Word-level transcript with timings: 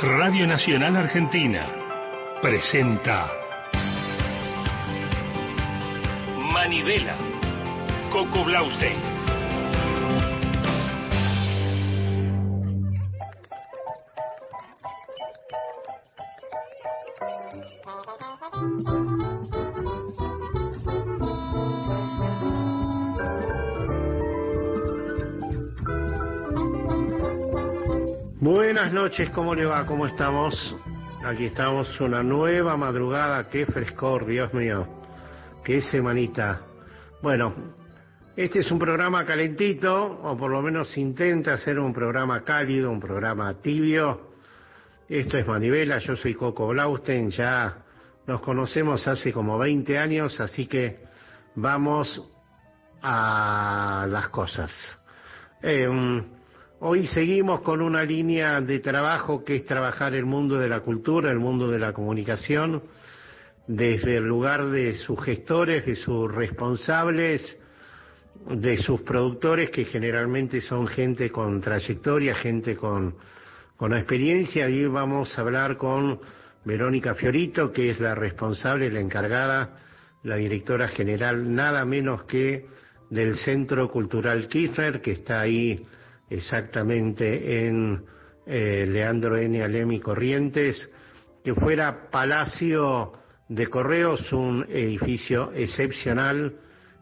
Radio 0.00 0.46
Nacional 0.46 0.94
Argentina 0.94 1.66
presenta 2.40 3.28
Manivela, 6.52 7.16
Coco 8.08 8.44
Blaustein. 8.44 9.17
Noches, 29.08 29.30
¿cómo 29.30 29.54
le 29.54 29.64
va? 29.64 29.86
¿Cómo 29.86 30.04
estamos? 30.04 30.76
Aquí 31.24 31.46
estamos, 31.46 31.98
una 31.98 32.22
nueva 32.22 32.76
madrugada, 32.76 33.48
qué 33.48 33.64
frescor, 33.64 34.26
Dios 34.26 34.52
mío, 34.52 34.86
qué 35.64 35.80
semanita. 35.80 36.60
Bueno, 37.22 37.54
este 38.36 38.58
es 38.58 38.70
un 38.70 38.78
programa 38.78 39.24
calentito, 39.24 40.20
o 40.22 40.36
por 40.36 40.50
lo 40.50 40.60
menos 40.60 40.94
intenta 40.98 41.56
ser 41.56 41.78
un 41.78 41.94
programa 41.94 42.44
cálido, 42.44 42.90
un 42.90 43.00
programa 43.00 43.54
tibio. 43.62 44.32
Esto 45.08 45.38
es 45.38 45.46
Manivela, 45.46 45.96
yo 46.00 46.14
soy 46.14 46.34
Coco 46.34 46.68
Blausten, 46.68 47.30
ya 47.30 47.78
nos 48.26 48.42
conocemos 48.42 49.08
hace 49.08 49.32
como 49.32 49.56
20 49.56 49.96
años, 49.96 50.38
así 50.38 50.66
que 50.66 51.00
vamos 51.54 52.30
a 53.00 54.06
las 54.06 54.28
cosas. 54.28 54.70
Eh, 55.62 55.88
Hoy 56.80 57.08
seguimos 57.08 57.62
con 57.62 57.82
una 57.82 58.04
línea 58.04 58.60
de 58.60 58.78
trabajo 58.78 59.44
que 59.44 59.56
es 59.56 59.66
trabajar 59.66 60.14
el 60.14 60.24
mundo 60.24 60.60
de 60.60 60.68
la 60.68 60.78
cultura, 60.78 61.28
el 61.28 61.40
mundo 61.40 61.68
de 61.68 61.80
la 61.80 61.92
comunicación, 61.92 62.84
desde 63.66 64.18
el 64.18 64.24
lugar 64.28 64.66
de 64.66 64.94
sus 64.94 65.20
gestores, 65.24 65.84
de 65.86 65.96
sus 65.96 66.32
responsables, 66.32 67.58
de 68.48 68.76
sus 68.76 69.00
productores, 69.00 69.70
que 69.70 69.86
generalmente 69.86 70.60
son 70.60 70.86
gente 70.86 71.30
con 71.30 71.60
trayectoria, 71.60 72.36
gente 72.36 72.76
con, 72.76 73.16
con 73.76 73.92
experiencia. 73.92 74.68
Y 74.68 74.86
vamos 74.86 75.36
a 75.36 75.40
hablar 75.40 75.78
con 75.78 76.20
Verónica 76.64 77.12
Fiorito, 77.14 77.72
que 77.72 77.90
es 77.90 77.98
la 77.98 78.14
responsable, 78.14 78.88
la 78.88 79.00
encargada, 79.00 79.80
la 80.22 80.36
directora 80.36 80.86
general, 80.86 81.52
nada 81.52 81.84
menos 81.84 82.22
que 82.22 82.66
del 83.10 83.36
Centro 83.36 83.90
Cultural 83.90 84.46
Kirchner, 84.46 85.00
que 85.00 85.10
está 85.10 85.40
ahí 85.40 85.84
exactamente 86.30 87.66
en 87.66 88.04
eh, 88.46 88.86
Leandro 88.88 89.36
N. 89.36 89.62
Alemi 89.62 90.00
Corrientes, 90.00 90.88
que 91.44 91.54
fuera 91.54 92.10
Palacio 92.10 93.12
de 93.48 93.66
Correos, 93.68 94.32
un 94.32 94.66
edificio 94.68 95.52
excepcional 95.54 96.54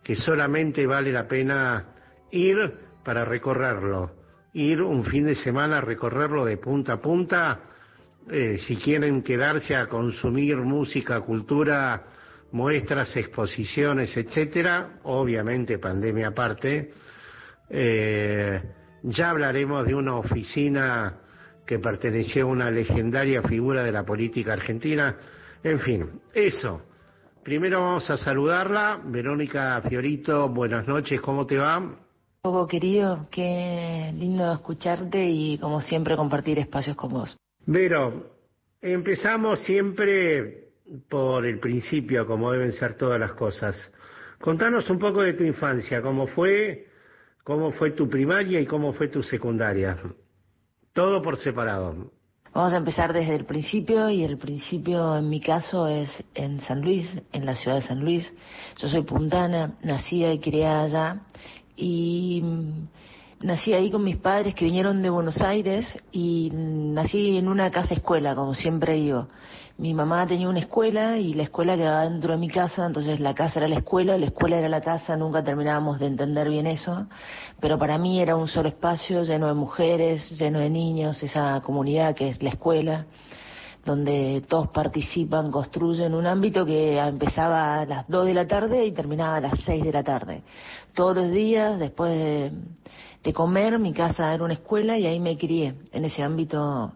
que 0.02 0.14
solamente 0.14 0.86
vale 0.86 1.12
la 1.12 1.26
pena 1.26 1.86
ir 2.30 2.74
para 3.04 3.24
recorrerlo, 3.24 4.12
ir 4.52 4.82
un 4.82 5.04
fin 5.04 5.26
de 5.26 5.34
semana 5.34 5.78
a 5.78 5.80
recorrerlo 5.80 6.44
de 6.44 6.56
punta 6.56 6.94
a 6.94 7.00
punta, 7.00 7.60
eh, 8.30 8.58
si 8.58 8.76
quieren 8.76 9.22
quedarse 9.22 9.76
a 9.76 9.86
consumir 9.86 10.56
música, 10.56 11.20
cultura, 11.20 12.04
muestras, 12.52 13.16
exposiciones, 13.16 14.16
etcétera, 14.16 15.00
obviamente 15.04 15.78
pandemia 15.78 16.28
aparte, 16.28 16.92
eh, 17.68 18.62
ya 19.02 19.30
hablaremos 19.30 19.86
de 19.86 19.94
una 19.94 20.16
oficina 20.16 21.20
que 21.66 21.78
perteneció 21.78 22.44
a 22.44 22.46
una 22.46 22.70
legendaria 22.70 23.42
figura 23.42 23.82
de 23.82 23.92
la 23.92 24.04
política 24.04 24.52
argentina. 24.52 25.16
En 25.62 25.80
fin, 25.80 26.20
eso. 26.32 26.82
Primero 27.42 27.80
vamos 27.80 28.08
a 28.10 28.16
saludarla. 28.16 29.00
Verónica 29.04 29.80
Fiorito, 29.88 30.48
buenas 30.48 30.86
noches, 30.86 31.20
¿cómo 31.20 31.46
te 31.46 31.58
va? 31.58 31.96
Poco 32.42 32.66
querido, 32.66 33.26
qué 33.30 34.12
lindo 34.14 34.52
escucharte 34.52 35.24
y 35.24 35.58
como 35.58 35.80
siempre 35.80 36.16
compartir 36.16 36.58
espacios 36.58 36.96
con 36.96 37.10
vos. 37.10 37.36
Vero, 37.66 38.30
empezamos 38.80 39.60
siempre 39.60 40.66
por 41.08 41.44
el 41.44 41.58
principio, 41.58 42.26
como 42.26 42.52
deben 42.52 42.72
ser 42.72 42.94
todas 42.94 43.18
las 43.18 43.32
cosas. 43.32 43.90
Contanos 44.40 44.88
un 44.90 44.98
poco 44.98 45.22
de 45.22 45.32
tu 45.32 45.42
infancia, 45.42 46.02
cómo 46.02 46.26
fue, 46.26 46.85
¿Cómo 47.46 47.70
fue 47.70 47.92
tu 47.92 48.08
primaria 48.08 48.58
y 48.60 48.66
cómo 48.66 48.92
fue 48.92 49.06
tu 49.06 49.22
secundaria? 49.22 49.96
Todo 50.92 51.22
por 51.22 51.36
separado. 51.36 52.10
Vamos 52.52 52.72
a 52.72 52.76
empezar 52.76 53.12
desde 53.12 53.36
el 53.36 53.44
principio 53.44 54.10
y 54.10 54.24
el 54.24 54.36
principio 54.36 55.16
en 55.16 55.28
mi 55.28 55.40
caso 55.40 55.86
es 55.86 56.10
en 56.34 56.60
San 56.62 56.80
Luis, 56.80 57.08
en 57.30 57.46
la 57.46 57.54
ciudad 57.54 57.76
de 57.76 57.86
San 57.86 58.00
Luis. 58.00 58.28
Yo 58.78 58.88
soy 58.88 59.04
puntana, 59.04 59.76
nacida 59.84 60.32
y 60.32 60.40
criada 60.40 60.82
allá 60.82 61.20
y 61.76 62.40
mm, 62.42 63.46
nací 63.46 63.72
ahí 63.74 63.92
con 63.92 64.02
mis 64.02 64.16
padres 64.16 64.52
que 64.52 64.64
vinieron 64.64 65.00
de 65.00 65.10
Buenos 65.10 65.40
Aires 65.40 65.86
y 66.10 66.50
nací 66.52 67.36
en 67.36 67.46
una 67.46 67.70
casa 67.70 67.94
escuela, 67.94 68.34
como 68.34 68.54
siempre 68.54 68.94
digo 68.94 69.28
mi 69.78 69.92
mamá 69.92 70.26
tenía 70.26 70.48
una 70.48 70.60
escuela 70.60 71.18
y 71.18 71.34
la 71.34 71.42
escuela 71.42 71.76
quedaba 71.76 72.08
dentro 72.08 72.32
de 72.32 72.38
mi 72.38 72.48
casa, 72.48 72.86
entonces 72.86 73.20
la 73.20 73.34
casa 73.34 73.58
era 73.58 73.68
la 73.68 73.76
escuela, 73.76 74.16
la 74.16 74.26
escuela 74.26 74.56
era 74.56 74.70
la 74.70 74.80
casa, 74.80 75.16
nunca 75.16 75.44
terminábamos 75.44 75.98
de 75.98 76.06
entender 76.06 76.48
bien 76.48 76.66
eso, 76.66 77.06
pero 77.60 77.78
para 77.78 77.98
mí 77.98 78.18
era 78.18 78.36
un 78.36 78.48
solo 78.48 78.70
espacio 78.70 79.22
lleno 79.24 79.48
de 79.48 79.54
mujeres, 79.54 80.30
lleno 80.30 80.60
de 80.60 80.70
niños, 80.70 81.22
esa 81.22 81.60
comunidad 81.60 82.14
que 82.14 82.28
es 82.28 82.42
la 82.42 82.50
escuela, 82.50 83.04
donde 83.84 84.42
todos 84.48 84.68
participan, 84.68 85.50
construyen 85.50 86.14
un 86.14 86.26
ámbito 86.26 86.64
que 86.64 86.98
empezaba 86.98 87.80
a 87.80 87.84
las 87.84 88.08
2 88.08 88.26
de 88.26 88.34
la 88.34 88.46
tarde 88.46 88.86
y 88.86 88.92
terminaba 88.92 89.36
a 89.36 89.40
las 89.40 89.60
6 89.60 89.84
de 89.84 89.92
la 89.92 90.02
tarde. 90.02 90.42
Todos 90.94 91.16
los 91.16 91.30
días, 91.30 91.78
después 91.78 92.12
de, 92.12 92.50
de 93.22 93.32
comer, 93.34 93.78
mi 93.78 93.92
casa 93.92 94.32
era 94.32 94.42
una 94.42 94.54
escuela 94.54 94.98
y 94.98 95.06
ahí 95.06 95.20
me 95.20 95.36
crié 95.36 95.74
en 95.92 96.04
ese 96.06 96.22
ámbito 96.22 96.94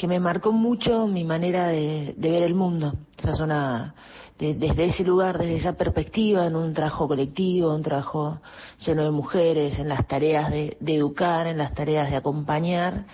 que 0.00 0.08
me 0.08 0.18
marcó 0.18 0.50
mucho 0.50 1.06
mi 1.06 1.24
manera 1.24 1.68
de, 1.68 2.14
ver 2.16 2.42
el 2.42 2.54
mundo. 2.54 2.94
Esa 3.18 3.36
zona, 3.36 3.94
desde 4.38 4.86
ese 4.86 5.04
lugar, 5.04 5.36
desde 5.36 5.56
esa 5.56 5.74
perspectiva, 5.74 6.46
en 6.46 6.56
un 6.56 6.72
trabajo 6.72 7.06
colectivo, 7.06 7.74
un 7.74 7.82
trabajo 7.82 8.40
lleno 8.78 9.04
de 9.04 9.10
mujeres, 9.10 9.78
en 9.78 9.90
las 9.90 10.08
tareas 10.08 10.50
de, 10.50 10.78
educar, 10.86 11.48
en 11.48 11.58
las 11.58 11.74
tareas 11.74 12.08
de 12.08 12.16
acompañar. 12.16 13.04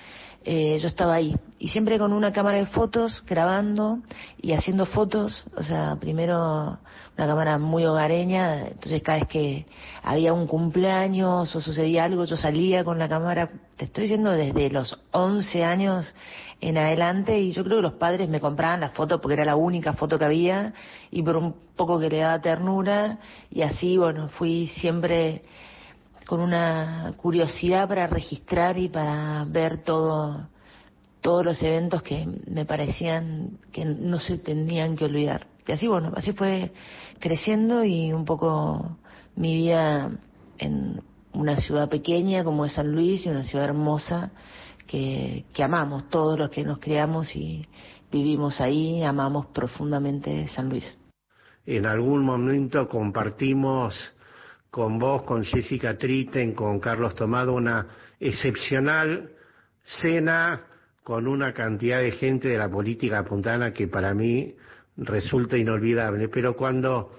Eh, 0.49 0.79
yo 0.81 0.87
estaba 0.87 1.15
ahí. 1.15 1.35
Y 1.59 1.71
siempre 1.71 1.99
con 1.99 2.13
una 2.13 2.33
cámara 2.33 2.59
de 2.59 2.67
fotos 2.67 3.25
grabando 3.27 3.99
y 4.41 4.53
haciendo 4.53 4.87
fotos, 4.87 5.45
o 5.57 5.63
sea, 5.65 5.97
primero 5.99 6.79
una 7.19 7.27
cámara 7.27 7.59
muy 7.59 7.85
hogareña, 7.85 8.69
entonces 8.69 9.03
cada 9.03 9.19
vez 9.19 9.27
que 9.27 9.67
había 10.05 10.33
un 10.33 10.47
cumpleaños 10.47 11.57
o 11.57 11.61
sucedía 11.61 12.05
algo, 12.05 12.27
yo 12.27 12.37
salía 12.37 12.85
con 12.85 12.97
la 12.97 13.09
cámara, 13.09 13.51
te 13.77 13.87
estoy 13.87 14.03
diciendo 14.03 14.31
desde 14.31 14.71
los 14.71 14.97
11 15.11 15.65
años 15.65 16.15
en 16.61 16.79
adelante 16.79 17.41
y 17.41 17.51
yo 17.51 17.65
creo 17.65 17.79
que 17.79 17.83
los 17.83 17.95
padres 17.95 18.29
me 18.29 18.39
compraban 18.39 18.79
la 18.79 18.91
foto 18.91 19.21
porque 19.21 19.35
era 19.35 19.45
la 19.45 19.57
única 19.57 19.95
foto 19.95 20.17
que 20.17 20.27
había 20.27 20.75
y 21.11 21.25
por 21.25 21.39
un 21.39 21.57
poco 21.75 21.99
que 21.99 22.09
le 22.09 22.19
daba 22.19 22.41
ternura. 22.41 23.19
Y 23.51 23.63
así, 23.63 23.97
bueno, 23.97 24.29
fui 24.29 24.69
siempre 24.69 25.43
con 26.27 26.41
una 26.41 27.15
curiosidad 27.17 27.89
para 27.89 28.07
registrar 28.07 28.79
y 28.79 28.89
para 28.89 29.45
ver 29.49 29.83
todo 29.83 30.49
todos 31.27 31.45
los 31.45 31.61
eventos 31.61 32.05
que 32.05 32.25
me 32.47 32.65
parecían 32.65 33.59
que 33.73 33.85
no 33.85 34.21
se 34.21 34.39
tenían 34.39 34.95
que 34.95 35.07
olvidar. 35.07 35.49
Y 35.67 35.73
así, 35.73 35.89
bueno, 35.89 36.13
así 36.15 36.33
fue 36.33 36.71
creciendo 37.19 37.83
y 37.83 38.13
un 38.13 38.25
poco 38.25 38.97
mi 39.35 39.57
vida 39.57 40.13
en 40.59 41.03
una 41.33 41.57
ciudad 41.57 41.89
pequeña 41.89 42.45
como 42.45 42.65
es 42.65 42.75
San 42.75 42.93
Luis 42.93 43.27
y 43.27 43.29
una 43.29 43.43
ciudad 43.43 43.65
hermosa 43.65 44.31
que, 44.87 45.45
amamos, 45.59 46.09
todos 46.11 46.39
los 46.39 46.49
que 46.51 46.63
nos 46.63 46.79
creamos 46.79 47.35
y 47.35 47.67
vivimos 48.13 48.61
ahí, 48.61 49.03
amamos 49.03 49.47
profundamente 49.47 50.49
San 50.51 50.69
Luis. 50.69 50.97
En 51.67 51.87
algún 51.87 52.25
momento 52.25 52.87
compartimos 52.87 54.15
con 54.77 54.99
vos, 54.99 55.23
con 55.23 55.43
Jessica 55.43 55.97
Triten, 55.97 56.53
con 56.53 56.79
Carlos 56.81 57.15
Tomado, 57.15 57.55
una 57.55 57.87
excepcional 58.21 59.31
cena 59.83 60.67
con 61.03 61.27
una 61.27 61.55
cantidad 61.55 62.03
de 62.03 62.11
gente 62.11 62.49
de 62.49 62.59
la 62.59 62.69
política 62.69 63.25
puntana 63.25 63.73
que 63.73 63.89
para 63.89 64.13
mí 64.13 64.55
resulta 64.99 65.57
inolvidable. 65.57 66.29
Pero 66.29 66.55
cuando, 66.55 67.19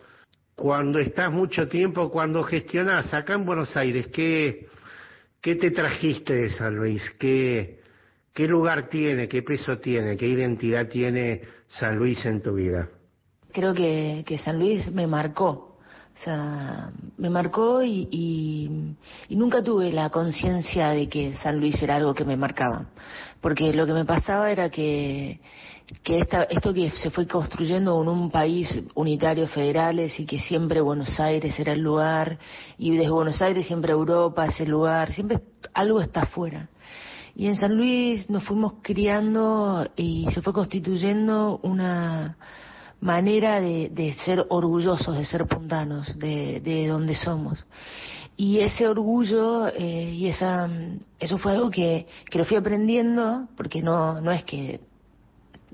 cuando 0.53 0.99
estás 0.99 1.31
mucho 1.31 1.67
tiempo, 1.67 2.11
cuando 2.11 2.43
gestionas 2.43 3.11
acá 3.11 3.33
en 3.33 3.45
Buenos 3.45 3.75
Aires, 3.75 4.05
¿qué, 4.09 4.67
¿Qué 5.41 5.55
te 5.55 5.71
trajiste 5.71 6.35
de 6.35 6.51
San 6.51 6.75
Luis? 6.75 7.09
¿Qué, 7.17 7.79
¿Qué 8.35 8.47
lugar 8.47 8.87
tiene, 8.87 9.27
qué 9.27 9.41
peso 9.41 9.79
tiene, 9.79 10.15
qué 10.15 10.27
identidad 10.27 10.87
tiene 10.89 11.41
San 11.67 11.97
Luis 11.97 12.23
en 12.23 12.39
tu 12.39 12.53
vida? 12.53 12.87
Creo 13.51 13.73
que, 13.73 14.23
que 14.27 14.37
San 14.37 14.59
Luis 14.59 14.91
me 14.91 15.07
marcó 15.07 15.66
O 16.19 16.23
sea, 16.23 16.91
me 17.17 17.29
marcó 17.29 17.83
y, 17.83 18.95
nunca 19.29 19.63
tuve 19.63 19.91
la 19.91 20.09
conciencia 20.09 20.89
de 20.89 21.07
que 21.07 21.35
San 21.35 21.59
Luis 21.59 21.81
era 21.81 21.97
algo 21.97 22.15
que 22.15 22.25
me 22.25 22.35
marcaba. 22.35 22.87
Porque 23.39 23.71
lo 23.71 23.85
que 23.85 23.93
me 23.93 24.03
pasaba 24.03 24.49
era 24.49 24.71
que, 24.71 25.39
que 26.03 26.19
esta, 26.19 26.43
esto 26.43 26.73
que 26.73 26.89
se 26.91 27.11
fue 27.11 27.27
construyendo 27.27 28.01
en 28.01 28.07
un 28.07 28.31
país 28.31 28.67
unitario 28.95 29.47
federales 29.47 30.19
y 30.19 30.25
que 30.25 30.39
siempre 30.39 30.81
Buenos 30.81 31.19
Aires 31.19 31.59
era 31.59 31.73
el 31.73 31.81
lugar 31.81 32.39
y 32.79 32.97
desde 32.97 33.11
Buenos 33.11 33.39
Aires 33.41 33.67
siempre 33.67 33.91
Europa 33.91 34.47
es 34.47 34.59
el 34.59 34.69
lugar, 34.69 35.13
siempre 35.13 35.39
algo 35.75 36.01
está 36.01 36.21
afuera. 36.21 36.67
Y 37.35 37.45
en 37.45 37.55
San 37.55 37.77
Luis 37.77 38.27
nos 38.31 38.43
fuimos 38.43 38.73
criando 38.81 39.87
y 39.95 40.27
se 40.33 40.41
fue 40.41 40.51
constituyendo 40.51 41.59
una 41.61 42.37
manera 42.99 43.61
de, 43.61 44.15
ser 44.25 44.45
orgullosos, 44.49 45.17
de 45.17 45.25
ser 45.25 45.45
puntanos, 45.45 46.17
de, 46.17 46.59
de 46.61 46.87
donde 46.87 47.15
somos. 47.15 47.65
Y 48.35 48.59
ese 48.59 48.87
orgullo 48.87 49.67
eh, 49.67 50.11
y 50.13 50.27
esa, 50.27 50.69
eso 51.19 51.37
fue 51.37 51.53
algo 51.53 51.71
que, 51.71 52.05
que 52.29 52.37
lo 52.37 52.45
fui 52.45 52.57
aprendiendo, 52.57 53.47
porque 53.57 53.81
no, 53.81 54.21
no 54.21 54.31
es 54.31 54.43
que 54.43 54.79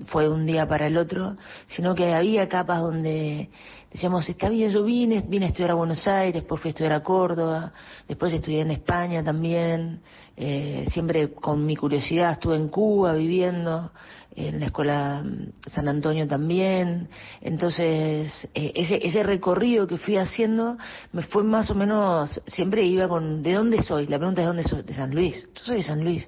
fue 0.07 0.28
un 0.28 0.45
día 0.45 0.68
para 0.68 0.88
el 0.88 0.98
otro, 0.98 1.38
sino 1.68 1.94
que 1.94 2.13
había 2.13 2.48
capas 2.48 2.81
donde 2.81 3.50
decíamos, 3.92 4.28
está 4.28 4.50
bien, 4.50 4.72
yo 4.72 4.84
vine, 4.84 5.24
vine 5.28 5.45
a 5.45 5.50
estudiar 5.50 5.72
a 5.72 5.75
Buenos 5.75 6.07
Aires, 6.07 6.34
después 6.34 6.60
fui 6.60 6.69
a 6.69 6.72
estudiar 6.72 6.94
a 6.94 7.04
Córdoba, 7.04 7.72
después 8.07 8.34
estudié 8.34 8.62
en 8.62 8.72
España 8.72 9.24
también, 9.24 10.01
eh, 10.36 10.88
siempre 10.90 11.31
con 11.31 11.63
mi 11.63 11.75
curiosidad 11.75 12.31
estuve 12.31 12.56
en 12.56 12.69
Cuba 12.69 13.13
viviendo, 13.13 13.92
en 14.36 14.60
la 14.60 14.66
escuela 14.66 15.24
San 15.68 15.88
Antonio 15.88 16.28
también, 16.28 17.07
entonces 17.40 18.50
eh, 18.56 18.72
ese, 18.74 19.00
ese 19.06 19.22
recorrido 19.22 19.86
que 19.86 20.00
fui 20.00 20.18
haciendo 20.18 20.75
me 21.12 21.22
fue 21.22 21.44
más 21.44 21.69
o 21.69 21.75
menos, 21.75 22.42
siempre 22.48 22.81
iba 22.81 23.07
con, 23.07 23.44
¿de 23.44 23.54
dónde 23.54 23.84
soy? 23.84 24.07
La 24.07 24.18
pregunta 24.18 24.42
es, 24.42 24.48
¿dónde 24.48 24.63
soy? 24.63 24.81
De 24.81 24.95
San 24.95 25.13
Luis, 25.13 25.48
yo 25.54 25.63
soy 25.63 25.78
de 25.78 25.84
San 25.84 26.04
Luis. 26.04 26.28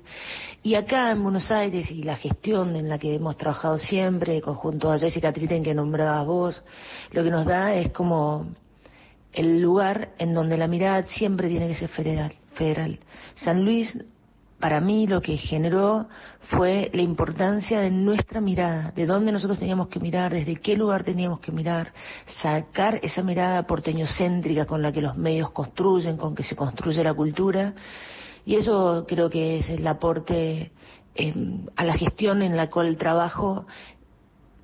Y 0.65 0.73
acá 0.73 1.11
en 1.11 1.21
Buenos 1.21 1.51
Aires 1.51 1.91
y 1.91 2.01
la 2.01 2.15
gestión 2.15 2.75
en 2.75 2.89
la 2.89 2.97
que 2.97 3.13
hemos 3.13 3.37
trabajado 3.37 3.77
siempre, 3.77 4.41
conjunto 4.41 4.91
a 4.91 4.97
Jessica 4.97 5.31
Triten 5.31 5.61
que 5.61 5.75
nombrabas 5.75 6.25
vos, 6.25 6.63
lo 7.11 7.23
que 7.23 7.29
nos 7.29 7.45
da 7.45 7.75
es 7.75 7.91
como 7.91 8.47
el 9.31 9.61
lugar 9.61 10.13
en 10.17 10.33
donde 10.33 10.57
la 10.57 10.65
mirada 10.65 11.05
siempre 11.05 11.49
tiene 11.49 11.67
que 11.67 11.75
ser 11.75 11.89
federal. 11.89 12.97
San 13.35 13.63
Luis, 13.63 13.95
para 14.59 14.81
mí, 14.81 15.05
lo 15.05 15.21
que 15.21 15.37
generó 15.37 16.07
fue 16.49 16.89
la 16.93 17.03
importancia 17.03 17.79
de 17.81 17.91
nuestra 17.91 18.41
mirada, 18.41 18.89
de 18.89 19.05
dónde 19.05 19.31
nosotros 19.31 19.59
teníamos 19.59 19.89
que 19.89 19.99
mirar, 19.99 20.33
desde 20.33 20.55
qué 20.55 20.75
lugar 20.75 21.03
teníamos 21.03 21.41
que 21.41 21.51
mirar, 21.51 21.93
sacar 22.41 22.99
esa 23.03 23.21
mirada 23.21 23.67
porteñocéntrica 23.67 24.65
con 24.65 24.81
la 24.81 24.91
que 24.91 25.01
los 25.01 25.15
medios 25.15 25.51
construyen, 25.51 26.17
con 26.17 26.33
que 26.33 26.41
se 26.41 26.55
construye 26.55 27.03
la 27.03 27.13
cultura 27.13 27.75
y 28.45 28.55
eso 28.55 29.05
creo 29.07 29.29
que 29.29 29.59
es 29.59 29.69
el 29.69 29.85
aporte 29.87 30.71
em, 31.15 31.65
a 31.75 31.83
la 31.83 31.97
gestión 31.97 32.41
en 32.41 32.55
la 32.55 32.69
cual 32.69 32.95
trabajo 32.97 33.65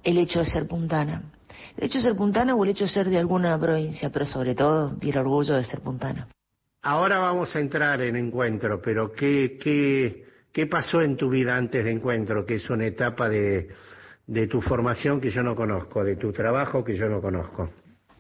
el 0.03 0.17
hecho 0.17 0.39
de 0.39 0.45
ser 0.45 0.67
puntana. 0.67 1.23
El 1.77 1.85
hecho 1.85 1.97
de 1.97 2.03
ser 2.03 2.15
puntana 2.15 2.55
o 2.55 2.63
el 2.63 2.71
hecho 2.71 2.85
de 2.85 2.89
ser 2.91 3.09
de 3.09 3.17
alguna 3.17 3.59
provincia, 3.59 4.09
pero 4.11 4.25
sobre 4.25 4.55
todo 4.55 4.95
el 5.01 5.17
orgullo 5.17 5.55
de 5.55 5.63
ser 5.63 5.81
puntana. 5.81 6.27
Ahora 6.83 7.19
vamos 7.19 7.55
a 7.55 7.59
entrar 7.59 8.01
en 8.01 8.15
encuentro, 8.15 8.81
pero 8.81 9.11
¿qué, 9.11 9.57
qué, 9.61 10.25
qué 10.51 10.67
pasó 10.67 11.01
en 11.01 11.15
tu 11.15 11.29
vida 11.29 11.55
antes 11.55 11.83
de 11.83 11.91
encuentro? 11.91 12.45
Que 12.45 12.55
es 12.55 12.69
una 12.69 12.85
etapa 12.85 13.29
de, 13.29 13.69
de 14.27 14.47
tu 14.47 14.61
formación 14.61 15.19
que 15.19 15.29
yo 15.29 15.43
no 15.43 15.55
conozco, 15.55 16.03
de 16.03 16.15
tu 16.15 16.31
trabajo 16.31 16.83
que 16.83 16.95
yo 16.95 17.07
no 17.07 17.21
conozco. 17.21 17.69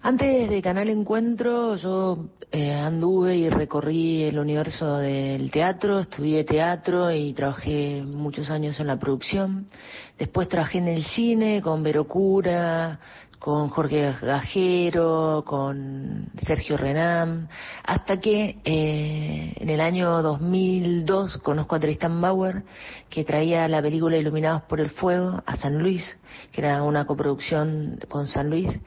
Antes 0.03 0.49
de 0.49 0.63
Canal 0.63 0.89
Encuentro 0.89 1.75
yo 1.75 2.25
eh, 2.51 2.73
anduve 2.73 3.35
y 3.35 3.49
recorrí 3.49 4.23
el 4.23 4.39
universo 4.39 4.97
del 4.97 5.51
teatro, 5.51 5.99
estudié 5.99 6.43
teatro 6.43 7.11
y 7.11 7.33
trabajé 7.33 8.01
muchos 8.03 8.49
años 8.49 8.79
en 8.79 8.87
la 8.87 8.97
producción. 8.97 9.67
Después 10.17 10.49
trabajé 10.49 10.79
en 10.79 10.87
el 10.87 11.03
cine 11.05 11.61
con 11.61 11.83
Vero 11.83 12.07
Cura, 12.07 12.99
con 13.41 13.69
Jorge 13.69 14.13
Gajero, 14.21 15.43
con 15.45 16.29
Sergio 16.45 16.77
Renam, 16.77 17.47
hasta 17.83 18.19
que 18.19 18.59
eh, 18.63 19.53
en 19.55 19.69
el 19.69 19.81
año 19.81 20.21
2002 20.23 21.37
conozco 21.39 21.75
a 21.75 21.79
Tristan 21.79 22.21
Bauer, 22.21 22.63
que 23.09 23.23
traía 23.23 23.67
la 23.67 23.81
película 23.81 24.17
Iluminados 24.17 24.61
por 24.63 24.79
el 24.79 24.89
Fuego 24.89 25.41
a 25.45 25.55
San 25.57 25.79
Luis, 25.79 26.03
que 26.51 26.61
era 26.61 26.83
una 26.83 27.05
coproducción 27.05 27.99
con 28.09 28.27
San 28.27 28.49
Luis, 28.49 28.79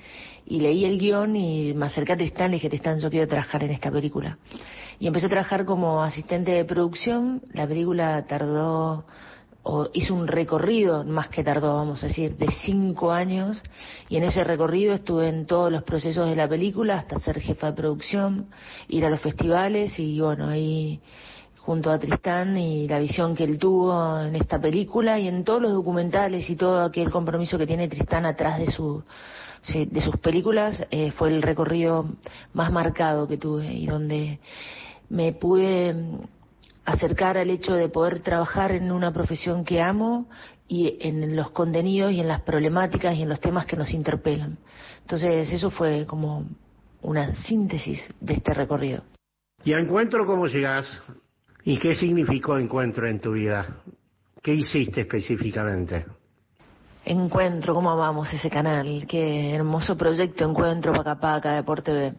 y 0.47 0.61
leí 0.61 0.85
el 0.85 0.99
guion 0.99 1.37
y 1.37 1.73
me 1.75 1.87
acerqué 1.87 2.13
a 2.13 2.17
Tristan 2.17 2.51
y 2.51 2.55
dije, 2.55 2.69
Tristan, 2.69 3.01
yo 3.01 3.11
quiero 3.11 3.27
trabajar 3.29 3.65
en 3.65 3.71
esta 3.71 3.91
película. 3.91 4.39
Y 4.99 5.07
empecé 5.07 5.27
a 5.27 5.31
trabajar 5.31 5.65
como 5.65 6.03
asistente 6.03 6.53
de 6.53 6.65
producción, 6.65 7.43
la 7.53 7.67
película 7.67 8.25
tardó 8.27 9.05
o 9.67 9.89
hizo 9.95 10.15
un 10.15 10.29
recorrido, 10.29 11.05
más 11.05 11.31
que 11.31 11.43
tardó, 11.43 11.77
vamos 11.77 12.05
a 12.05 12.09
decir, 12.09 12.37
de 12.37 12.49
cinco 12.65 13.11
años, 13.11 13.63
y 14.11 14.19
en 14.19 14.25
ese 14.25 14.45
recorrido 14.45 14.93
estuve 14.93 15.29
en 15.29 15.47
todos 15.47 15.73
los 15.73 15.83
procesos 15.85 16.29
de 16.29 16.37
la 16.37 16.47
película, 16.47 16.99
hasta 16.99 17.19
ser 17.19 17.41
jefa 17.41 17.69
de 17.69 17.73
producción, 17.73 18.51
ir 18.89 19.07
a 19.07 19.11
los 19.11 19.21
festivales, 19.21 19.99
y 19.99 20.21
bueno, 20.21 20.49
ahí 20.49 21.01
junto 21.65 21.91
a 21.91 21.99
Tristán 21.99 22.59
y 22.59 22.87
la 22.87 22.99
visión 22.99 23.35
que 23.35 23.45
él 23.45 23.59
tuvo 23.59 24.21
en 24.21 24.37
esta 24.37 24.61
película 24.61 25.19
y 25.19 25.29
en 25.29 25.45
todos 25.45 25.63
los 25.63 25.73
documentales 25.73 26.49
y 26.51 26.57
todo 26.57 26.83
aquel 26.83 27.11
compromiso 27.11 27.57
que 27.57 27.67
tiene 27.67 27.89
Tristán 27.89 28.27
atrás 28.27 28.59
de 28.59 28.71
su 28.71 29.03
de 29.73 30.01
sus 30.03 30.19
películas 30.19 30.87
eh, 30.91 31.11
fue 31.13 31.29
el 31.29 31.43
recorrido 31.43 32.07
más 32.53 32.71
marcado 32.71 33.27
que 33.27 33.39
tuve 33.39 33.73
y 33.73 33.87
donde 33.87 34.39
me 35.09 35.33
pude 35.33 35.95
acercar 36.85 37.39
al 37.39 37.51
hecho 37.51 37.75
de 37.75 37.89
poder 37.89 38.21
trabajar 38.21 38.73
en 38.73 38.93
una 38.93 39.13
profesión 39.13 39.65
que 39.65 39.81
amo 39.81 40.29
y 40.69 40.99
en 41.01 41.35
los 41.35 41.51
contenidos 41.51 42.13
y 42.13 42.21
en 42.21 42.29
las 42.29 42.43
problemáticas 42.43 43.15
y 43.17 43.23
en 43.23 43.29
los 43.29 43.41
temas 43.41 43.67
que 43.67 43.77
nos 43.77 43.91
interpelan. 43.91 44.59
Entonces 45.01 45.53
eso 45.53 45.71
fue 45.71 46.07
como 46.07 46.47
una 47.03 47.35
síntesis 47.45 48.03
de 48.21 48.35
este 48.35 48.53
recorrido. 48.53 49.03
¿Y 49.65 49.73
a 49.73 49.79
encuentro 49.79 50.27
cómo 50.27 50.47
llegás? 50.47 51.03
¿Y 51.65 51.79
qué 51.79 51.95
significó 51.95 52.59
encuentro 52.59 53.09
en 53.09 53.21
tu 53.21 53.33
vida? 53.33 53.83
¿Qué 54.43 54.53
hiciste 54.53 55.03
específicamente? 55.03 56.05
Encuentro, 57.05 57.75
¿cómo 57.75 57.97
vamos 57.97 58.33
ese 58.33 58.49
canal? 58.49 59.07
Qué 59.07 59.55
hermoso 59.55 59.97
proyecto 59.97 60.45
Encuentro 60.45 60.93
Paca 60.93 61.21
Paca 61.21 61.53
Deporte 61.55 61.93
B. 61.93 62.15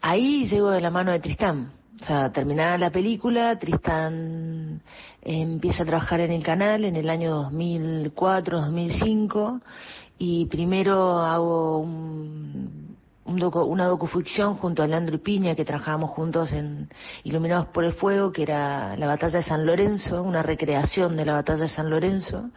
Ahí 0.00 0.46
llego 0.46 0.70
de 0.70 0.80
la 0.80 0.90
mano 0.90 1.12
de 1.12 1.20
Tristán 1.20 1.72
o 2.00 2.04
sea, 2.04 2.32
terminada 2.32 2.78
la 2.78 2.90
película, 2.90 3.58
Tristan 3.58 4.80
empieza 5.20 5.82
a 5.82 5.86
trabajar 5.86 6.20
en 6.20 6.30
el 6.30 6.42
canal 6.42 6.84
en 6.84 6.96
el 6.96 7.10
año 7.10 7.30
2004, 7.30 8.60
2005 8.60 9.60
y 10.18 10.46
primero 10.46 11.18
hago 11.18 11.78
un, 11.78 12.96
una 13.26 13.84
docuficción 13.86 14.56
junto 14.56 14.82
a 14.82 14.86
Leandro 14.86 15.16
y 15.16 15.18
Piña 15.18 15.54
que 15.54 15.66
trabajábamos 15.66 16.10
juntos 16.10 16.52
en 16.52 16.88
Iluminados 17.24 17.66
por 17.68 17.84
el 17.84 17.92
Fuego, 17.92 18.32
que 18.32 18.42
era 18.44 18.96
la 18.96 19.06
batalla 19.06 19.38
de 19.38 19.44
San 19.44 19.66
Lorenzo, 19.66 20.22
una 20.22 20.42
recreación 20.42 21.18
de 21.18 21.26
la 21.26 21.34
batalla 21.34 21.64
de 21.64 21.68
San 21.68 21.90
Lorenzo. 21.90 22.50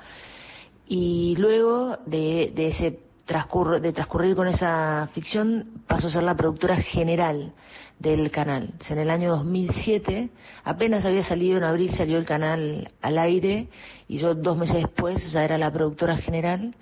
Y 0.88 1.36
luego 1.38 1.98
de, 2.06 2.52
de 2.56 2.68
ese 2.68 3.00
transcurre, 3.26 3.80
de 3.80 3.94
transcurrir 3.94 4.36
con 4.36 4.48
esa 4.48 5.10
ficción 5.14 5.84
pasó 5.88 6.08
a 6.08 6.12
ser 6.12 6.24
la 6.24 6.36
productora 6.36 6.76
general 6.78 7.54
del 8.00 8.32
canal. 8.32 8.74
En 8.90 9.00
el 9.00 9.10
año 9.10 9.30
2007, 9.38 10.30
apenas 10.66 11.06
había 11.06 11.24
salido 11.24 11.58
en 11.58 11.64
abril, 11.64 11.94
salió 11.94 12.18
el 12.18 12.26
canal 12.26 12.92
al 13.02 13.18
aire 13.18 13.70
y 14.08 14.18
yo 14.18 14.36
dos 14.36 14.58
meses 14.58 14.76
después 14.76 15.32
ya 15.32 15.46
era 15.46 15.58
la 15.58 15.72
productora 15.72 16.18
general 16.18 16.76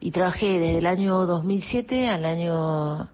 y 0.00 0.10
trabajé 0.10 0.58
desde 0.58 0.76
el 0.78 0.86
año 0.86 1.24
2007 1.24 2.08
al 2.08 2.26
año 2.26 3.08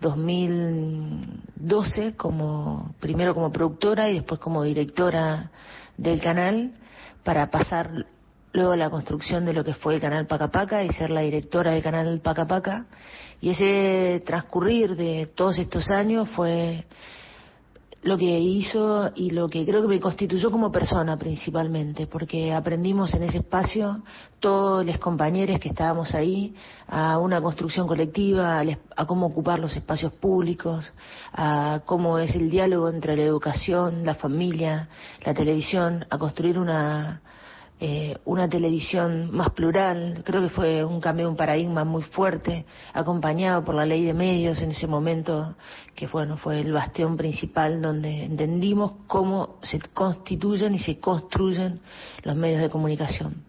2012 0.00 2.16
como 2.16 2.94
primero 3.00 3.34
como 3.34 3.52
productora 3.52 4.08
y 4.10 4.14
después 4.14 4.40
como 4.40 4.64
directora 4.64 5.52
del 5.96 6.20
canal 6.20 6.72
para 7.22 7.48
pasar 7.50 8.06
luego 8.54 8.76
la 8.76 8.88
construcción 8.88 9.44
de 9.44 9.52
lo 9.52 9.64
que 9.64 9.74
fue 9.74 9.96
el 9.96 10.00
canal 10.00 10.26
Paca 10.26 10.48
Paca 10.48 10.82
y 10.82 10.88
ser 10.90 11.10
la 11.10 11.22
directora 11.22 11.72
del 11.72 11.82
canal 11.82 12.20
Paca 12.20 12.46
Paca. 12.46 12.86
Y 13.40 13.50
ese 13.50 14.22
transcurrir 14.24 14.96
de 14.96 15.26
todos 15.34 15.58
estos 15.58 15.90
años 15.90 16.28
fue 16.30 16.86
lo 18.04 18.16
que 18.16 18.38
hizo 18.38 19.10
y 19.16 19.30
lo 19.30 19.48
que 19.48 19.64
creo 19.64 19.82
que 19.82 19.88
me 19.88 19.98
constituyó 19.98 20.50
como 20.52 20.70
persona 20.70 21.16
principalmente, 21.16 22.06
porque 22.06 22.52
aprendimos 22.52 23.12
en 23.14 23.24
ese 23.24 23.38
espacio, 23.38 24.02
todos 24.38 24.86
los 24.86 24.98
compañeros 24.98 25.58
que 25.58 25.70
estábamos 25.70 26.14
ahí, 26.14 26.54
a 26.86 27.18
una 27.18 27.40
construcción 27.40 27.88
colectiva, 27.88 28.62
a, 28.94 29.06
cómo 29.06 29.26
ocupar 29.26 29.58
los 29.58 29.74
espacios 29.74 30.12
públicos, 30.12 30.92
a 31.32 31.80
cómo 31.86 32.18
es 32.18 32.34
el 32.36 32.50
diálogo 32.50 32.88
entre 32.88 33.16
la 33.16 33.22
educación, 33.22 34.04
la 34.04 34.14
familia, 34.14 34.88
la 35.24 35.34
televisión, 35.34 36.06
a 36.08 36.18
construir 36.18 36.58
una 36.58 37.22
eh, 37.86 38.16
una 38.24 38.48
televisión 38.48 39.28
más 39.30 39.50
plural, 39.50 40.22
creo 40.24 40.40
que 40.40 40.48
fue 40.48 40.82
un 40.82 41.02
cambio, 41.02 41.28
un 41.28 41.36
paradigma 41.36 41.84
muy 41.84 42.02
fuerte, 42.02 42.64
acompañado 42.94 43.62
por 43.62 43.74
la 43.74 43.84
ley 43.84 44.06
de 44.06 44.14
medios 44.14 44.58
en 44.62 44.70
ese 44.70 44.86
momento, 44.86 45.54
que 45.94 46.06
bueno, 46.06 46.38
fue 46.38 46.60
el 46.60 46.72
bastión 46.72 47.18
principal 47.18 47.82
donde 47.82 48.24
entendimos 48.24 48.92
cómo 49.06 49.58
se 49.60 49.80
constituyen 49.80 50.74
y 50.74 50.78
se 50.78 50.98
construyen 50.98 51.82
los 52.22 52.34
medios 52.34 52.62
de 52.62 52.70
comunicación. 52.70 53.44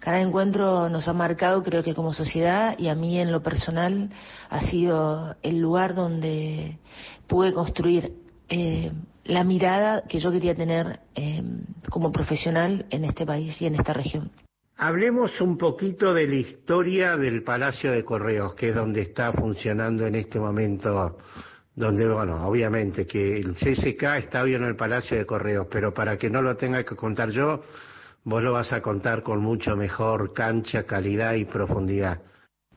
Cada 0.00 0.22
encuentro 0.22 0.88
nos 0.88 1.06
ha 1.06 1.12
marcado, 1.12 1.62
creo 1.62 1.82
que 1.82 1.94
como 1.94 2.14
sociedad, 2.14 2.74
y 2.78 2.88
a 2.88 2.94
mí 2.94 3.18
en 3.18 3.30
lo 3.30 3.42
personal, 3.42 4.08
ha 4.48 4.62
sido 4.62 5.36
el 5.42 5.58
lugar 5.58 5.94
donde 5.94 6.78
pude 7.26 7.52
construir 7.52 8.14
eh, 8.48 8.92
la 9.28 9.44
mirada 9.44 10.04
que 10.08 10.18
yo 10.18 10.32
quería 10.32 10.54
tener 10.54 11.00
eh, 11.14 11.42
como 11.90 12.10
profesional 12.10 12.86
en 12.90 13.04
este 13.04 13.24
país 13.24 13.60
y 13.60 13.66
en 13.66 13.76
esta 13.76 13.92
región. 13.92 14.30
Hablemos 14.76 15.40
un 15.40 15.58
poquito 15.58 16.14
de 16.14 16.26
la 16.26 16.36
historia 16.36 17.16
del 17.16 17.42
Palacio 17.42 17.92
de 17.92 18.04
Correos, 18.04 18.54
que 18.54 18.70
es 18.70 18.74
donde 18.74 19.02
está 19.02 19.32
funcionando 19.32 20.06
en 20.06 20.14
este 20.14 20.38
momento, 20.38 21.18
donde, 21.74 22.08
bueno, 22.08 22.46
obviamente 22.46 23.06
que 23.06 23.38
el 23.38 23.54
CSK 23.54 24.02
está 24.18 24.42
bien 24.44 24.62
en 24.62 24.68
el 24.68 24.76
Palacio 24.76 25.18
de 25.18 25.26
Correos, 25.26 25.66
pero 25.70 25.92
para 25.92 26.16
que 26.16 26.30
no 26.30 26.40
lo 26.40 26.56
tenga 26.56 26.84
que 26.84 26.96
contar 26.96 27.30
yo, 27.30 27.60
vos 28.24 28.42
lo 28.42 28.52
vas 28.52 28.72
a 28.72 28.80
contar 28.80 29.22
con 29.22 29.40
mucho 29.40 29.76
mejor 29.76 30.32
cancha, 30.32 30.84
calidad 30.84 31.34
y 31.34 31.44
profundidad. 31.44 32.22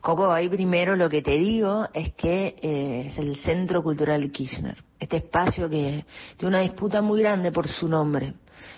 Coco, 0.01 0.31
ahí 0.31 0.50
primero 0.50 0.96
lo 0.96 1.08
que 1.08 1.22
te 1.22 1.38
digo 1.38 1.88
es 1.93 2.13
que 2.13 2.55
eh, 2.60 3.05
es 3.08 3.17
el 3.20 3.36
Centro 3.36 3.84
Cultural 3.84 4.31
Kirchner, 4.31 4.84
este 5.00 5.17
espacio 5.17 5.70
que 5.70 6.05
tiene 6.38 6.55
una 6.55 6.62
disputa 6.62 7.03
muy 7.03 7.22
grande 7.22 7.51
por 7.51 7.67
su 7.67 7.88
nombre. 7.88 8.34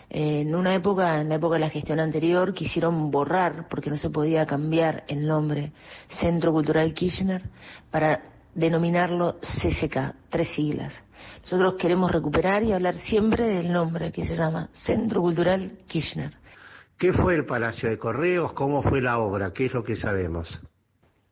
Eh, 0.10 0.42
en 0.42 0.54
una 0.54 0.76
época, 0.76 1.22
en 1.22 1.30
la 1.30 1.36
época 1.36 1.54
de 1.56 1.62
la 1.62 1.70
gestión 1.70 2.02
anterior, 2.02 2.54
quisieron 2.54 3.10
borrar, 3.10 3.68
porque 3.70 3.90
no 3.90 3.98
se 3.98 4.10
podía 4.10 4.46
cambiar 4.46 5.06
el 5.08 5.26
nombre 5.26 5.72
Centro 6.20 6.52
Cultural 6.52 6.94
Kirchner, 6.94 7.42
para 7.90 8.22
denominarlo 8.54 9.40
CCK, 9.40 10.16
tres 10.30 10.50
siglas. 10.50 10.94
Nosotros 11.44 11.76
queremos 11.80 12.12
recuperar 12.12 12.64
y 12.64 12.74
hablar 12.74 12.96
siempre 12.96 13.46
del 13.46 13.72
nombre 13.72 14.12
que 14.12 14.26
se 14.26 14.36
llama 14.36 14.70
Centro 14.74 15.22
Cultural 15.22 15.78
Kirchner. 15.88 16.34
¿Qué 16.98 17.14
fue 17.14 17.36
el 17.36 17.46
Palacio 17.46 17.90
de 17.90 17.98
Correos? 17.98 18.52
¿Cómo 18.52 18.82
fue 18.82 19.02
la 19.02 19.20
obra? 19.20 19.54
¿Qué 19.54 19.68
es 19.68 19.74
lo 19.74 19.86
que 19.86 19.96
sabemos? 19.96 20.62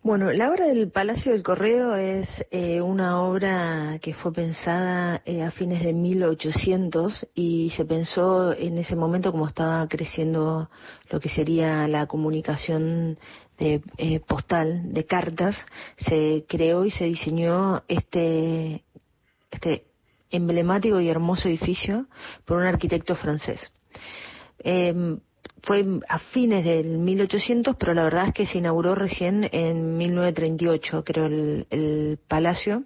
Bueno, 0.04 0.32
la 0.32 0.50
obra 0.50 0.66
del 0.66 0.90
Palacio 0.90 1.32
del 1.32 1.44
Correo 1.44 1.96
es 1.96 2.28
eh, 2.50 2.82
una 2.82 3.22
obra 3.22 4.00
que 4.02 4.16
fue 4.16 4.34
pensada 4.34 5.22
eh, 5.26 5.44
a 5.44 5.52
fines 5.52 5.84
de 5.84 5.94
1800 5.94 7.28
y 7.36 7.70
se 7.78 7.86
pensó 7.86 8.52
en 8.52 8.80
ese 8.80 8.96
momento 8.96 9.32
como 9.32 9.48
estaba 9.48 9.88
creciendo 9.88 10.72
lo 11.12 11.20
que 11.20 11.30
sería 11.30 11.88
la 11.88 12.08
comunicación 12.08 13.20
de, 13.60 13.84
eh, 14.00 14.20
postal 14.22 14.92
de 14.92 15.06
cartas, 15.06 15.56
se 15.98 16.46
creó 16.50 16.84
y 16.84 16.90
se 16.90 17.06
diseñó 17.06 17.84
este, 17.88 18.84
este 19.52 19.86
emblemático 20.32 21.00
y 21.00 21.10
hermoso 21.10 21.48
edificio 21.48 22.08
por 22.46 22.58
un 22.58 22.66
arquitecto 22.66 23.16
francés. 23.16 23.72
Fue 25.64 25.86
a 26.10 26.20
fines 26.20 26.66
del 26.66 26.98
1800, 26.98 27.76
pero 27.78 27.94
la 27.94 28.04
verdad 28.04 28.28
es 28.30 28.34
que 28.34 28.46
se 28.46 28.58
inauguró 28.58 28.96
recién 28.96 29.48
en 29.52 29.98
1938, 29.98 31.04
creo, 31.04 31.26
el, 31.26 32.20
palacio, 32.28 32.84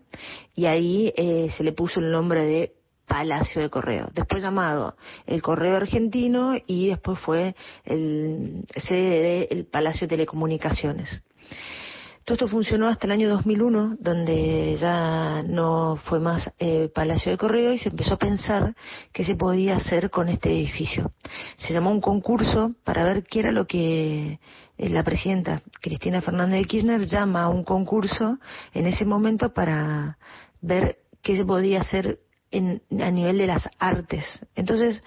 y 0.53 0.65
ahí 0.65 1.13
eh, 1.15 1.49
se 1.55 1.63
le 1.63 1.71
puso 1.71 1.99
el 1.99 2.11
nombre 2.11 2.45
de 2.45 2.73
Palacio 3.07 3.61
de 3.61 3.69
Correo, 3.69 4.09
después 4.13 4.41
llamado 4.41 4.95
el 5.27 5.41
Correo 5.41 5.75
Argentino 5.75 6.53
y 6.65 6.87
después 6.89 7.19
fue 7.19 7.55
el 7.85 8.65
sede 8.75 9.47
del 9.47 9.65
Palacio 9.65 10.07
de 10.07 10.15
Telecomunicaciones. 10.15 11.21
Todo 12.25 12.33
esto 12.33 12.47
funcionó 12.47 12.87
hasta 12.87 13.05
el 13.05 13.11
año 13.11 13.29
2001, 13.29 13.97
donde 13.99 14.77
ya 14.81 15.43
no 15.43 15.97
fue 16.05 16.19
más 16.19 16.51
eh, 16.57 16.89
Palacio 16.91 17.31
de 17.31 17.37
Correo 17.37 17.71
y 17.71 17.77
se 17.77 17.89
empezó 17.89 18.15
a 18.15 18.17
pensar 18.17 18.75
qué 19.13 19.23
se 19.23 19.35
podía 19.35 19.75
hacer 19.75 20.09
con 20.09 20.27
este 20.29 20.49
edificio. 20.49 21.11
Se 21.57 21.71
llamó 21.71 21.91
un 21.91 22.01
concurso 22.01 22.73
para 22.83 23.03
ver 23.03 23.25
qué 23.25 23.41
era 23.41 23.51
lo 23.51 23.67
que 23.67 24.39
eh, 24.75 24.89
la 24.89 25.03
presidenta 25.03 25.61
Cristina 25.79 26.19
Fernández 26.19 26.61
de 26.61 26.65
Kirchner 26.65 27.05
llama 27.05 27.43
a 27.43 27.49
un 27.49 27.63
concurso 27.63 28.39
en 28.73 28.87
ese 28.87 29.05
momento 29.05 29.53
para 29.53 30.17
ver 30.61 30.97
qué 31.21 31.37
se 31.37 31.45
podía 31.45 31.81
hacer 31.81 32.21
en, 32.49 32.81
a 33.01 33.11
nivel 33.11 33.37
de 33.37 33.45
las 33.45 33.69
artes. 33.77 34.25
Entonces 34.55 35.03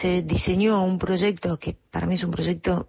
se 0.00 0.22
diseñó 0.22 0.82
un 0.82 0.98
proyecto 0.98 1.60
que 1.60 1.76
para 1.92 2.08
mí 2.08 2.16
es 2.16 2.24
un 2.24 2.32
proyecto 2.32 2.88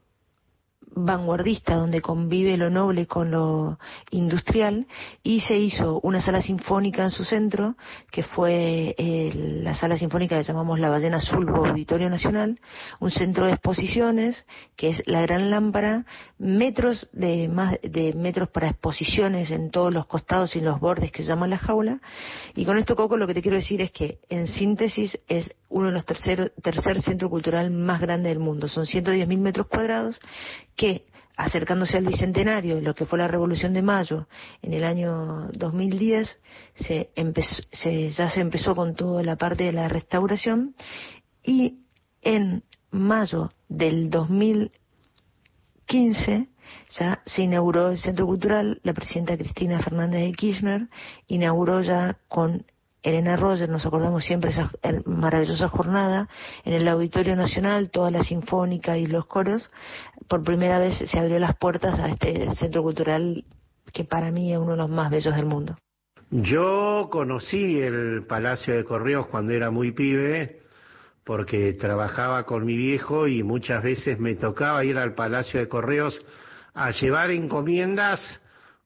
vanguardista 0.92 1.76
donde 1.76 2.02
convive 2.02 2.58
lo 2.58 2.70
noble 2.70 3.08
con 3.08 3.32
lo 3.32 3.78
industrial 4.12 4.88
y 5.24 5.42
se 5.42 5.58
hizo 5.58 6.00
una 6.02 6.22
sala 6.22 6.42
sinfónica 6.42 7.04
en 7.04 7.12
su 7.12 7.24
centro 7.24 7.76
que 8.12 8.24
fue 8.24 8.96
eh, 8.98 9.32
la 9.64 9.76
sala 9.76 9.98
sinfónica 9.98 10.38
que 10.38 10.44
llamamos 10.44 10.80
la 10.80 10.90
Ballena 10.90 11.18
Azul 11.18 11.50
o 11.50 11.66
Auditorio 11.66 12.10
Nacional, 12.10 12.60
un 13.00 13.12
centro 13.12 13.46
de 13.46 13.54
exposiciones 13.54 14.46
que 14.76 14.90
es 14.90 15.04
la 15.06 15.22
Gran 15.22 15.50
Lámpara, 15.50 16.06
metros 16.38 17.10
de 17.12 17.48
más 17.48 17.78
de 17.82 18.14
metros 18.14 18.50
para 18.50 18.70
exposiciones 18.70 19.52
en 19.52 19.72
todos 19.72 19.94
los 19.94 20.06
costados 20.06 20.56
y 20.56 20.62
los 20.62 20.80
bordes 20.80 21.12
que 21.12 21.24
se 21.24 21.30
llaman 21.30 21.50
la 21.50 21.58
jaula. 21.58 22.00
Y 22.56 22.66
con 22.66 22.78
esto 22.78 22.96
Coco 22.96 23.18
lo 23.18 23.28
que 23.28 23.34
te 23.34 23.42
quiero 23.42 23.58
decir 23.58 23.82
es 23.82 23.92
que 23.92 24.20
en 24.30 24.48
síntesis 24.48 25.20
es 25.28 25.52
uno 25.70 25.88
de 25.88 25.94
los 25.94 26.06
tercer, 26.06 26.54
tercer 26.62 27.02
centro 27.02 27.30
cultural 27.30 27.72
más 27.72 28.00
grande 28.00 28.30
del 28.30 28.40
mundo, 28.40 28.68
son 28.68 28.86
110.000 28.86 29.38
metros 29.38 29.68
cuadrados 29.68 30.20
que 30.78 31.08
acercándose 31.36 31.98
al 31.98 32.06
bicentenario, 32.06 32.80
lo 32.80 32.96
que 32.96 33.06
fue 33.06 33.20
la 33.20 33.28
Revolución 33.28 33.74
de 33.74 33.82
Mayo 33.82 34.30
en 34.62 34.72
el 34.74 34.86
año 34.86 35.50
2010, 35.52 36.40
se, 36.76 37.10
se 37.72 38.10
ya 38.10 38.30
se 38.30 38.40
empezó 38.40 38.74
con 38.76 38.96
toda 38.96 39.22
la 39.24 39.36
parte 39.36 39.66
de 39.66 39.74
la 39.74 39.90
restauración 39.90 40.74
y 41.44 41.80
en 42.22 42.64
mayo 42.90 43.52
del 43.70 44.10
2015 44.10 46.48
ya 46.98 47.22
se 47.26 47.44
inauguró 47.44 47.92
el 47.92 48.00
Centro 48.00 48.26
Cultural, 48.26 48.82
la 48.84 48.94
presidenta 48.94 49.38
Cristina 49.38 49.82
Fernández 49.82 50.22
de 50.22 50.34
Kirchner 50.34 50.90
inauguró 51.28 51.82
ya 51.82 52.18
con 52.28 52.66
Elena 53.04 53.36
Roger, 53.36 53.70
nos 53.70 53.86
acordamos 53.86 54.26
siempre 54.26 54.50
esa 54.50 54.72
maravillosa 55.06 55.70
jornada, 55.70 56.28
en 56.66 56.74
el 56.74 56.88
Auditorio 56.88 57.36
Nacional, 57.36 57.90
toda 57.90 58.12
la 58.12 58.24
sinfónica 58.24 58.98
y 58.98 59.06
los 59.06 59.26
coros, 59.28 59.70
por 60.28 60.44
primera 60.44 60.80
vez 60.80 60.98
se 60.98 61.20
abrió 61.20 61.40
las 61.40 61.56
puertas 61.58 62.00
a 62.00 62.10
este 62.10 62.50
centro 62.56 62.84
cultural 62.84 63.46
que 63.94 64.04
para 64.04 64.32
mí 64.32 64.52
es 64.52 64.60
uno 64.60 64.72
de 64.72 64.78
los 64.78 64.90
más 64.90 65.10
bellos 65.10 65.36
del 65.36 65.46
mundo. 65.46 65.78
Yo 66.30 67.08
conocí 67.10 67.80
el 67.80 68.26
Palacio 68.28 68.76
de 68.76 68.84
Correos 68.84 69.28
cuando 69.28 69.54
era 69.54 69.72
muy 69.72 69.94
pibe, 69.94 70.62
porque 71.24 71.74
trabajaba 71.74 72.44
con 72.46 72.66
mi 72.66 72.76
viejo 72.76 73.28
y 73.28 73.44
muchas 73.44 73.84
veces 73.84 74.20
me 74.20 74.36
tocaba 74.36 74.84
ir 74.84 74.98
al 74.98 75.14
Palacio 75.14 75.60
de 75.60 75.70
Correos 75.70 76.26
a 76.74 76.92
llevar 76.92 77.32
encomiendas 77.32 78.42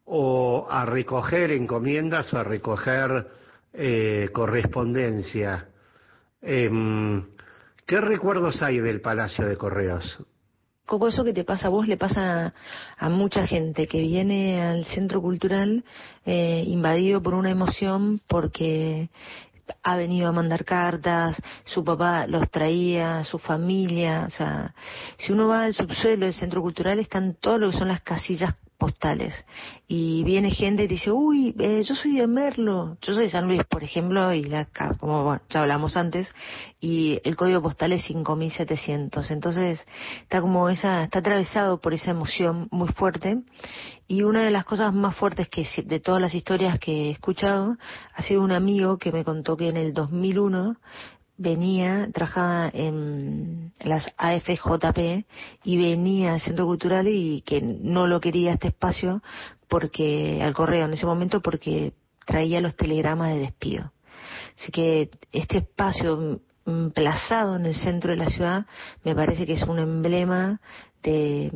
o 0.06 0.68
a 0.70 0.86
recoger 0.86 1.52
encomiendas 1.52 2.32
o 2.34 2.38
a 2.38 2.44
recoger 2.44 3.28
eh, 3.74 4.30
correspondencia. 4.34 5.70
Em, 6.42 7.26
¿Qué 7.86 8.00
recuerdos 8.00 8.62
hay 8.62 8.80
del 8.80 9.02
Palacio 9.02 9.46
de 9.46 9.58
Correos? 9.58 10.24
Coco, 10.86 11.08
eso 11.08 11.24
que 11.24 11.34
te 11.34 11.44
pasa 11.44 11.68
a 11.68 11.70
vos 11.70 11.88
le 11.88 11.96
pasa 11.98 12.54
a 12.98 13.10
mucha 13.10 13.48
gente 13.48 13.88
que 13.88 14.02
viene 14.02 14.62
al 14.62 14.86
centro 14.86 15.22
cultural 15.22 15.86
eh, 16.26 16.64
invadido 16.68 17.22
por 17.22 17.34
una 17.34 17.52
emoción 17.52 18.20
porque 18.28 19.10
ha 19.84 19.96
venido 19.96 20.28
a 20.28 20.34
mandar 20.34 20.66
cartas, 20.66 21.42
su 21.66 21.84
papá 21.84 22.28
los 22.28 22.50
traía, 22.52 23.24
su 23.24 23.40
familia, 23.40 24.26
o 24.28 24.32
sea, 24.32 24.74
si 25.18 25.32
uno 25.32 25.48
va 25.48 25.64
al 25.64 25.74
subsuelo 25.74 26.26
del 26.26 26.34
centro 26.34 26.62
cultural 26.62 27.00
están 27.00 27.36
todo 27.40 27.58
lo 27.58 27.72
que 27.72 27.78
son 27.78 27.88
las 27.88 28.02
casillas 28.02 28.56
postales. 28.82 29.46
Y 29.88 30.24
viene 30.24 30.50
gente 30.50 30.86
y 30.86 30.88
dice, 30.88 31.12
uy, 31.12 31.56
eh, 31.60 31.84
yo 31.88 31.94
soy 31.94 32.18
de 32.18 32.26
Merlo, 32.26 32.98
yo 33.00 33.14
soy 33.14 33.26
de 33.26 33.30
San 33.30 33.46
Luis, 33.48 33.62
por 33.70 33.84
ejemplo, 33.84 34.34
y 34.34 34.44
la, 34.44 34.68
como 35.00 35.40
ya 35.50 35.62
hablamos 35.62 35.96
antes, 35.96 36.28
y 36.80 37.20
el 37.24 37.36
código 37.36 37.62
postal 37.62 37.92
es 37.92 38.04
5700. 38.06 39.30
Entonces, 39.30 39.86
está 40.24 40.42
como 40.42 40.68
esa, 40.68 41.04
está 41.04 41.20
atravesado 41.20 41.80
por 41.80 41.94
esa 41.94 42.10
emoción 42.10 42.70
muy 42.72 42.88
fuerte. 42.88 43.44
Y 44.08 44.24
una 44.24 44.44
de 44.44 44.50
las 44.50 44.66
cosas 44.66 44.92
más 44.96 45.16
fuertes 45.16 45.48
que 45.48 45.64
de 45.86 46.00
todas 46.00 46.20
las 46.20 46.34
historias 46.34 46.80
que 46.80 46.92
he 46.92 47.12
escuchado 47.12 47.78
ha 48.16 48.24
sido 48.24 48.42
un 48.42 48.52
amigo 48.52 48.98
que 48.98 49.12
me 49.12 49.24
contó 49.24 49.56
que 49.56 49.70
en 49.70 49.78
el 49.78 49.94
2001 49.94 50.76
venía, 51.42 52.10
trabajaba 52.14 52.70
en 52.74 53.74
las 53.80 54.06
AFJP 54.18 55.26
y 55.64 55.78
venía 55.78 56.34
al 56.34 56.42
Centro 56.42 56.66
Cultural 56.66 57.08
y 57.08 57.42
que 57.42 57.62
no 57.62 58.08
lo 58.08 58.22
quería 58.22 58.54
este 58.54 58.70
espacio 58.70 59.22
porque, 59.68 60.42
al 60.44 60.54
correo 60.54 60.86
en 60.86 60.94
ese 60.94 61.06
momento 61.06 61.42
porque 61.42 61.94
traía 62.26 62.62
los 62.62 62.76
telegramas 62.76 63.34
de 63.34 63.40
despido. 63.40 63.92
Así 64.60 64.72
que 64.72 65.10
este 65.32 65.58
espacio 65.58 66.42
emplazado 66.66 67.56
en 67.56 67.66
el 67.66 67.76
centro 67.76 68.12
de 68.12 68.18
la 68.18 68.30
ciudad, 68.30 68.66
me 69.04 69.16
parece 69.16 69.48
que 69.48 69.54
es 69.54 69.64
un 69.64 69.80
emblema 69.80 70.62
de, 71.02 71.52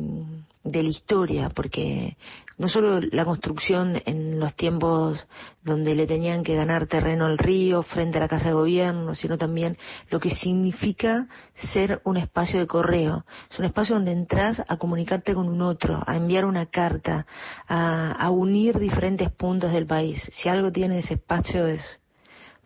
de 0.64 0.82
la 0.82 0.88
historia, 0.88 1.48
porque 1.50 2.16
no 2.58 2.68
solo 2.68 3.00
la 3.00 3.24
construcción 3.24 4.00
en 4.06 4.40
los 4.40 4.54
tiempos 4.54 5.26
donde 5.62 5.94
le 5.94 6.06
tenían 6.06 6.42
que 6.42 6.54
ganar 6.54 6.86
terreno 6.86 7.26
al 7.26 7.38
río 7.38 7.82
frente 7.82 8.18
a 8.18 8.22
la 8.22 8.28
casa 8.28 8.48
de 8.48 8.54
gobierno, 8.54 9.14
sino 9.14 9.36
también 9.36 9.76
lo 10.10 10.20
que 10.20 10.30
significa 10.30 11.28
ser 11.72 12.00
un 12.04 12.16
espacio 12.16 12.58
de 12.58 12.66
correo. 12.66 13.24
Es 13.50 13.58
un 13.58 13.66
espacio 13.66 13.96
donde 13.96 14.12
entras 14.12 14.62
a 14.66 14.76
comunicarte 14.76 15.34
con 15.34 15.48
un 15.48 15.60
otro, 15.60 16.02
a 16.06 16.16
enviar 16.16 16.44
una 16.44 16.66
carta, 16.66 17.26
a, 17.68 18.12
a 18.12 18.30
unir 18.30 18.78
diferentes 18.78 19.30
puntos 19.30 19.72
del 19.72 19.86
país. 19.86 20.22
Si 20.32 20.48
algo 20.48 20.72
tiene 20.72 21.00
ese 21.00 21.14
espacio 21.14 21.66
es 21.66 22.00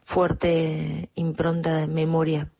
fuerte 0.04 1.10
impronta 1.14 1.78
de 1.78 1.86
memoria. 1.86 2.50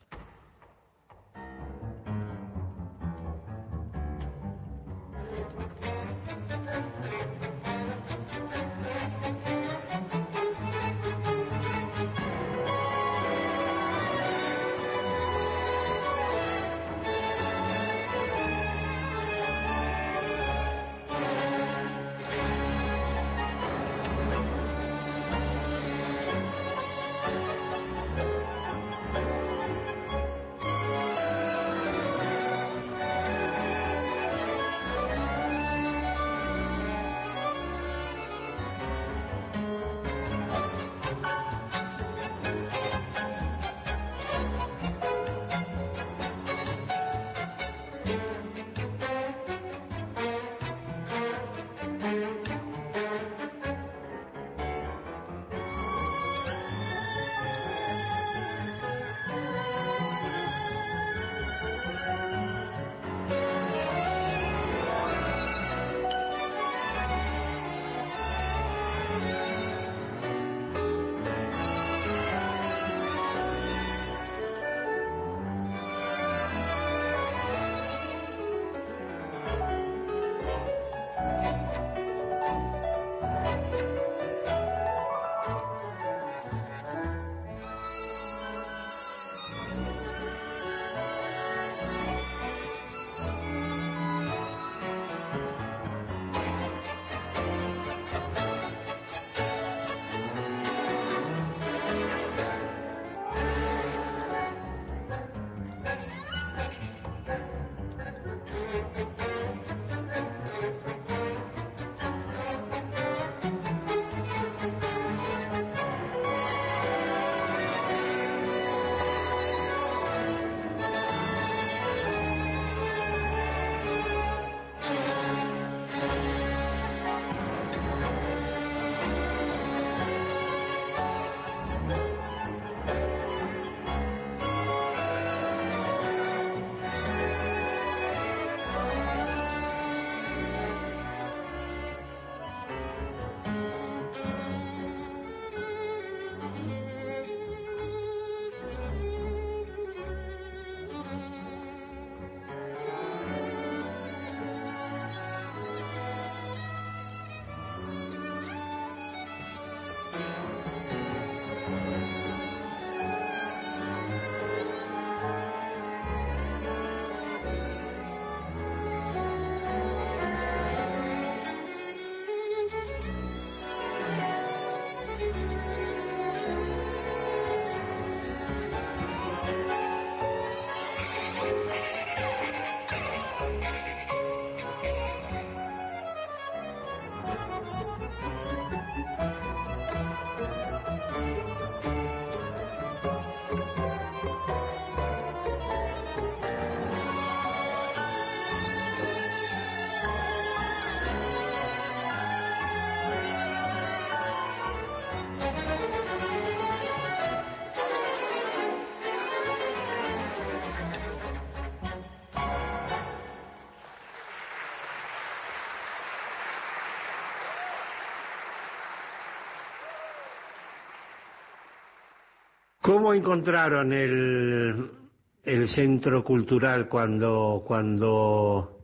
¿Cómo 222.81 223.13
encontraron 223.13 223.93
el, 223.93 225.67
centro 225.67 226.23
cultural 226.23 226.89
cuando, 226.89 227.63
cuando, 227.65 228.79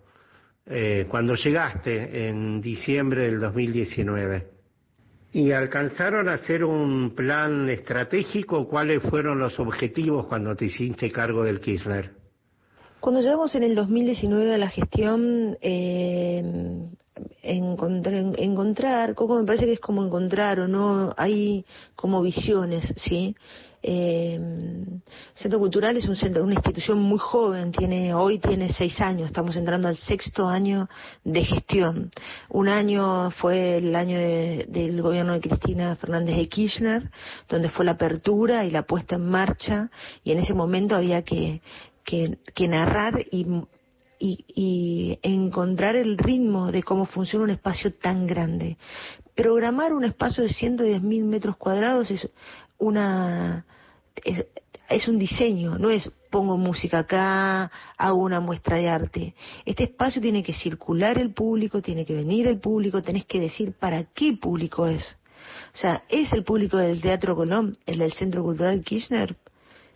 eh, 0.67 1.07
cuando 1.09 1.33
llegaste 1.33 2.27
en 2.27 2.61
diciembre 2.61 3.23
del 3.25 3.39
2019? 3.39 4.47
¿Y 5.33 5.51
alcanzaron 5.51 6.29
a 6.29 6.33
hacer 6.33 6.63
un 6.63 7.15
plan 7.15 7.69
estratégico? 7.69 8.67
¿Cuáles 8.67 9.01
fueron 9.01 9.39
los 9.39 9.59
objetivos 9.59 10.27
cuando 10.27 10.55
te 10.55 10.65
hiciste 10.65 11.11
cargo 11.11 11.43
del 11.43 11.59
Kirchner? 11.59 12.11
Cuando 12.99 13.21
llegamos 13.21 13.53
en 13.55 13.63
el 13.63 13.73
2019 13.73 14.53
a 14.53 14.57
la 14.59 14.69
gestión, 14.69 15.57
eh, 15.59 16.43
encontrar, 17.41 18.35
encontrar, 18.37 19.15
Coco 19.15 19.39
me 19.39 19.45
parece 19.45 19.65
que 19.65 19.73
es 19.73 19.79
como 19.79 20.03
encontrar 20.03 20.59
o 20.59 20.67
no, 20.67 21.13
hay 21.17 21.65
como 21.95 22.21
visiones, 22.21 22.93
¿sí? 22.97 23.35
Eh, 23.83 24.39
Centro 25.35 25.59
Cultural 25.59 25.95
es 25.97 26.07
un 26.07 26.15
centro, 26.15 26.43
una 26.43 26.55
institución 26.55 26.99
muy 26.99 27.19
joven, 27.19 27.71
tiene, 27.71 28.13
hoy 28.13 28.39
tiene 28.39 28.73
seis 28.73 28.99
años, 28.99 29.27
estamos 29.27 29.55
entrando 29.55 29.87
al 29.87 29.97
sexto 29.97 30.47
año 30.47 30.89
de 31.23 31.43
gestión. 31.43 32.11
Un 32.49 32.67
año 32.67 33.31
fue 33.31 33.77
el 33.77 33.95
año 33.95 34.17
del 34.17 35.01
gobierno 35.01 35.33
de 35.33 35.41
Cristina 35.41 35.95
Fernández 35.95 36.35
de 36.35 36.49
Kirchner, 36.49 37.11
donde 37.47 37.69
fue 37.69 37.85
la 37.85 37.91
apertura 37.91 38.65
y 38.65 38.71
la 38.71 38.83
puesta 38.83 39.15
en 39.15 39.29
marcha, 39.29 39.89
y 40.23 40.31
en 40.31 40.39
ese 40.39 40.53
momento 40.53 40.95
había 40.95 41.21
que, 41.21 41.61
narrar 42.57 43.25
y 43.31 43.45
y, 44.19 45.19
encontrar 45.21 45.95
el 45.95 46.17
ritmo 46.17 46.71
de 46.71 46.81
cómo 46.81 47.05
funciona 47.05 47.45
un 47.45 47.51
espacio 47.51 47.93
tan 47.93 48.25
grande. 48.25 48.77
Programar 49.35 49.93
un 49.93 50.03
espacio 50.03 50.43
de 50.43 50.49
110.000 50.49 51.23
metros 51.23 51.57
cuadrados 51.57 52.09
es 52.09 52.27
una 52.77 53.65
es, 54.89 55.07
un 55.07 55.19
diseño, 55.19 55.77
no 55.77 55.89
es 55.89 56.11
pongo 56.29 56.57
música 56.57 56.99
acá, 56.99 57.71
hago 57.97 58.21
una 58.21 58.39
muestra 58.39 58.77
de 58.77 58.89
arte. 58.89 59.35
Este 59.65 59.85
espacio 59.85 60.21
tiene 60.21 60.43
que 60.43 60.53
circular 60.53 61.17
el 61.17 61.33
público, 61.33 61.81
tiene 61.81 62.05
que 62.05 62.15
venir 62.15 62.47
el 62.47 62.59
público, 62.59 63.01
tenés 63.01 63.25
que 63.25 63.39
decir 63.39 63.73
para 63.73 64.05
qué 64.13 64.33
público 64.33 64.87
es. 64.87 65.17
O 65.73 65.77
sea, 65.77 66.03
¿es 66.09 66.31
el 66.33 66.43
público 66.43 66.77
del 66.77 67.01
Teatro 67.01 67.35
Colón, 67.35 67.77
el 67.85 67.99
del 67.99 68.11
Centro 68.13 68.43
Cultural 68.43 68.83
Kirchner? 68.83 69.35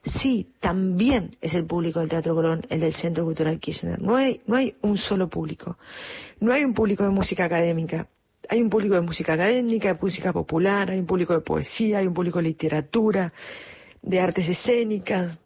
Sí, 0.03 0.47
también 0.59 1.31
es 1.41 1.53
el 1.53 1.65
público 1.65 1.99
del 1.99 2.09
Teatro 2.09 2.33
Colón, 2.33 2.65
el 2.69 2.79
del 2.79 2.95
Centro 2.95 3.23
Cultural 3.23 3.59
Kirchner. 3.59 4.01
No 4.01 4.15
hay, 4.15 4.41
no 4.47 4.55
hay 4.55 4.75
un 4.81 4.97
solo 4.97 5.29
público. 5.29 5.77
No 6.39 6.53
hay 6.53 6.63
un 6.63 6.73
público 6.73 7.03
de 7.03 7.09
música 7.09 7.45
académica. 7.45 8.07
Hay 8.49 8.61
un 8.61 8.69
público 8.69 8.95
de 8.95 9.01
música 9.01 9.33
académica, 9.33 9.93
de 9.93 9.99
música 10.01 10.33
popular, 10.33 10.89
hay 10.89 10.99
un 10.99 11.05
público 11.05 11.33
de 11.33 11.41
poesía, 11.41 11.99
hay 11.99 12.07
un 12.07 12.13
público 12.13 12.39
de 12.39 12.43
literatura, 12.45 13.33
de 14.01 14.19
artes 14.19 14.49
escénicas, 14.49 15.37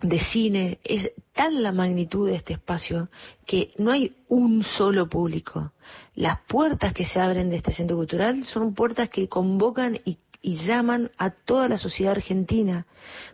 de 0.00 0.18
cine. 0.18 0.78
Es 0.84 1.10
tal 1.32 1.62
la 1.62 1.72
magnitud 1.72 2.28
de 2.28 2.36
este 2.36 2.54
espacio 2.54 3.08
que 3.46 3.70
no 3.78 3.92
hay 3.92 4.16
un 4.28 4.62
solo 4.62 5.08
público. 5.08 5.72
Las 6.14 6.40
puertas 6.48 6.92
que 6.92 7.04
se 7.04 7.20
abren 7.20 7.50
de 7.50 7.56
este 7.56 7.72
centro 7.72 7.96
cultural 7.96 8.44
son 8.44 8.74
puertas 8.74 9.08
que 9.08 9.28
convocan 9.28 9.98
y 10.04 10.18
y 10.42 10.56
llaman 10.56 11.10
a 11.16 11.30
toda 11.30 11.68
la 11.68 11.78
sociedad 11.78 12.12
argentina, 12.12 12.86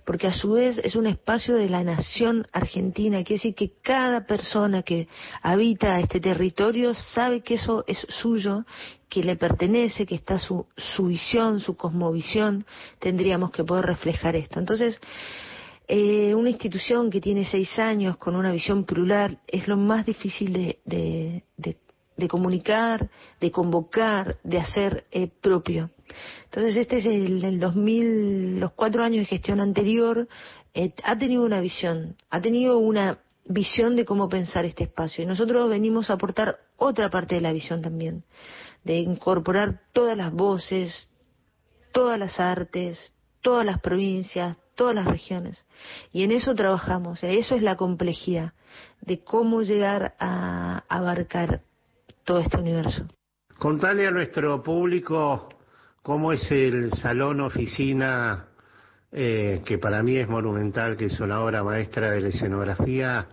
porque 0.05 0.29
a 0.29 0.33
su 0.33 0.53
vez 0.53 0.79
es 0.85 0.95
un 0.95 1.07
espacio 1.07 1.55
de 1.55 1.71
la 1.71 1.83
nación 1.83 2.47
argentina, 2.53 3.25
quiere 3.25 3.39
decir 3.39 3.55
que 3.55 3.73
cada 3.83 4.27
persona 4.27 4.83
que 4.83 5.09
habita 5.43 5.99
este 5.99 6.21
territorio 6.21 6.95
sabe 6.95 7.41
que 7.41 7.55
eso 7.55 7.83
es 7.87 7.99
suyo, 8.21 8.67
que 9.09 9.23
le 9.23 9.37
pertenece, 9.37 10.07
que 10.07 10.15
está 10.15 10.39
su, 10.39 10.67
su 10.77 11.07
visión, 11.07 11.61
su 11.61 11.77
cosmovisión, 11.77 12.67
tendríamos 12.99 13.51
que 13.51 13.65
poder 13.65 13.87
reflejar 13.87 14.37
esto. 14.37 14.59
Entonces, 14.59 15.01
eh, 15.87 16.35
una 16.35 16.51
institución 16.51 17.11
que 17.11 17.21
tiene 17.21 17.47
seis 17.47 17.79
años 17.79 18.17
con 18.19 18.37
una 18.37 18.53
visión 18.53 18.85
plural 18.85 19.39
es 19.47 19.67
lo 19.69 19.77
más 19.77 20.05
difícil 20.05 20.53
de, 20.53 20.79
de, 20.85 21.43
de 22.19 22.29
comunicar, 22.29 23.09
de 23.41 23.51
convocar, 23.51 24.37
de 24.43 24.59
hacer 24.59 25.07
eh, 25.13 25.29
propio. 25.41 25.91
Entonces 26.45 26.77
este 26.77 26.99
es 26.99 27.07
el, 27.07 27.43
el 27.45 27.61
2000, 27.61 28.61
los 28.61 28.73
cuatro 28.73 29.05
años 29.05 29.21
de 29.21 29.27
gestión 29.27 29.61
anterior, 29.61 30.29
eh, 30.75 30.93
ha 31.05 31.17
tenido 31.17 31.45
una 31.45 31.61
visión, 31.61 32.17
ha 32.29 32.41
tenido 32.41 32.79
una 32.79 33.19
visión 33.47 33.97
de 33.97 34.05
cómo 34.05 34.29
pensar 34.29 34.67
este 34.67 34.85
espacio 34.85 35.23
y 35.25 35.27
nosotros 35.27 35.71
venimos 35.71 36.11
a 36.11 36.15
aportar 36.15 36.59
otra 36.77 37.09
parte 37.09 37.37
de 37.37 37.41
la 37.41 37.53
visión 37.53 37.81
también, 37.81 38.25
de 38.85 38.99
incorporar 38.99 39.81
todas 39.93 40.17
las 40.17 40.33
voces, 40.33 41.09
todas 41.93 42.19
las 42.19 42.39
artes, 42.41 43.13
todas 43.41 43.65
las 43.65 43.81
provincias, 43.81 44.57
todas 44.75 44.95
las 44.95 45.05
regiones. 45.05 45.65
Y 46.13 46.23
en 46.23 46.31
eso 46.31 46.55
trabajamos, 46.55 47.23
eso 47.23 47.55
es 47.55 47.63
la 47.63 47.77
complejidad 47.77 48.53
de 49.01 49.23
cómo 49.25 49.63
llegar 49.63 50.15
a 50.19 50.85
abarcar 50.89 51.63
todo 52.25 52.39
este 52.39 52.59
universo. 52.59 53.07
Contale 53.59 54.07
a 54.07 54.11
nuestro 54.11 54.63
público 54.63 55.49
cómo 56.03 56.33
es 56.33 56.51
el 56.51 56.93
salón 56.93 57.41
oficina, 57.41 58.47
eh, 59.11 59.63
que 59.65 59.79
para 59.79 60.03
mí 60.03 60.17
es 60.17 60.29
monumental, 60.29 60.97
que 60.97 61.07
es 61.07 61.19
una 61.21 61.41
obra 61.41 61.65
maestra 61.65 62.11
de 62.11 62.21
la 62.21 62.29
escenografía, 62.29 63.27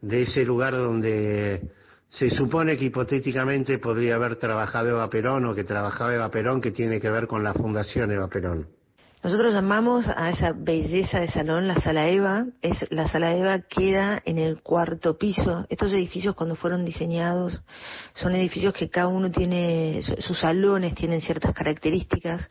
de 0.00 0.22
ese 0.22 0.44
lugar 0.44 0.72
donde 0.72 1.72
se 2.10 2.28
supone 2.28 2.76
que 2.76 2.86
hipotéticamente 2.86 3.78
podría 3.78 4.16
haber 4.16 4.36
trabajado 4.36 4.90
Eva 4.90 5.08
Perón 5.08 5.46
o 5.46 5.54
que 5.54 5.62
trabajaba 5.62 6.14
Eva 6.14 6.30
Perón, 6.30 6.60
que 6.60 6.72
tiene 6.72 7.00
que 7.00 7.08
ver 7.08 7.28
con 7.28 7.44
la 7.44 7.54
Fundación 7.54 8.10
Eva 8.10 8.28
Perón. 8.28 8.79
Nosotros 9.22 9.52
llamamos 9.52 10.06
a 10.08 10.30
esa 10.30 10.52
belleza 10.56 11.20
de 11.20 11.28
salón 11.28 11.68
la 11.68 11.78
sala 11.78 12.08
Eva. 12.08 12.46
Es, 12.62 12.90
la 12.90 13.06
sala 13.06 13.36
Eva 13.36 13.60
queda 13.60 14.22
en 14.24 14.38
el 14.38 14.62
cuarto 14.62 15.18
piso. 15.18 15.66
Estos 15.68 15.92
edificios 15.92 16.34
cuando 16.34 16.56
fueron 16.56 16.86
diseñados 16.86 17.60
son 18.14 18.34
edificios 18.34 18.72
que 18.72 18.88
cada 18.88 19.08
uno 19.08 19.30
tiene, 19.30 20.00
sus 20.20 20.38
salones 20.40 20.94
tienen 20.94 21.20
ciertas 21.20 21.52
características. 21.52 22.48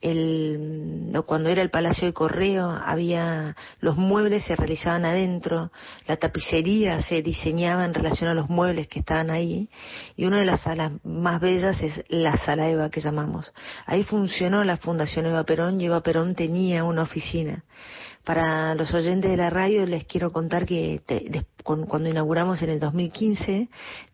El, 0.00 1.10
cuando 1.26 1.48
era 1.48 1.60
el 1.60 1.70
Palacio 1.70 2.06
de 2.06 2.12
Correo 2.12 2.70
había, 2.70 3.56
los 3.80 3.96
muebles 3.96 4.44
se 4.44 4.54
realizaban 4.54 5.04
adentro, 5.04 5.72
la 6.06 6.18
tapicería 6.18 7.02
se 7.02 7.20
diseñaba 7.22 7.84
en 7.84 7.94
relación 7.94 8.30
a 8.30 8.34
los 8.34 8.48
muebles 8.48 8.86
que 8.86 9.00
estaban 9.00 9.28
ahí. 9.28 9.68
Y 10.16 10.26
una 10.26 10.38
de 10.38 10.44
las 10.44 10.60
salas 10.60 10.92
más 11.02 11.40
bellas 11.40 11.82
es 11.82 12.04
la 12.08 12.36
sala 12.36 12.68
Eva 12.68 12.90
que 12.90 13.00
llamamos. 13.00 13.52
Ahí 13.86 14.04
funcionó 14.04 14.62
la 14.62 14.76
Fundación 14.76 15.26
Eva 15.26 15.42
Perón, 15.42 15.80
lleva 15.80 16.00
Perón 16.00 16.11
tenía 16.34 16.84
una 16.84 17.02
oficina. 17.02 17.64
Para 18.24 18.74
los 18.76 18.94
oyentes 18.94 19.30
de 19.30 19.36
la 19.36 19.50
radio 19.50 19.84
les 19.84 20.04
quiero 20.04 20.30
contar 20.32 20.64
que 20.64 21.00
cuando 21.62 22.08
inauguramos 22.08 22.60
en 22.62 22.70
el 22.70 22.80
2015, 22.80 23.68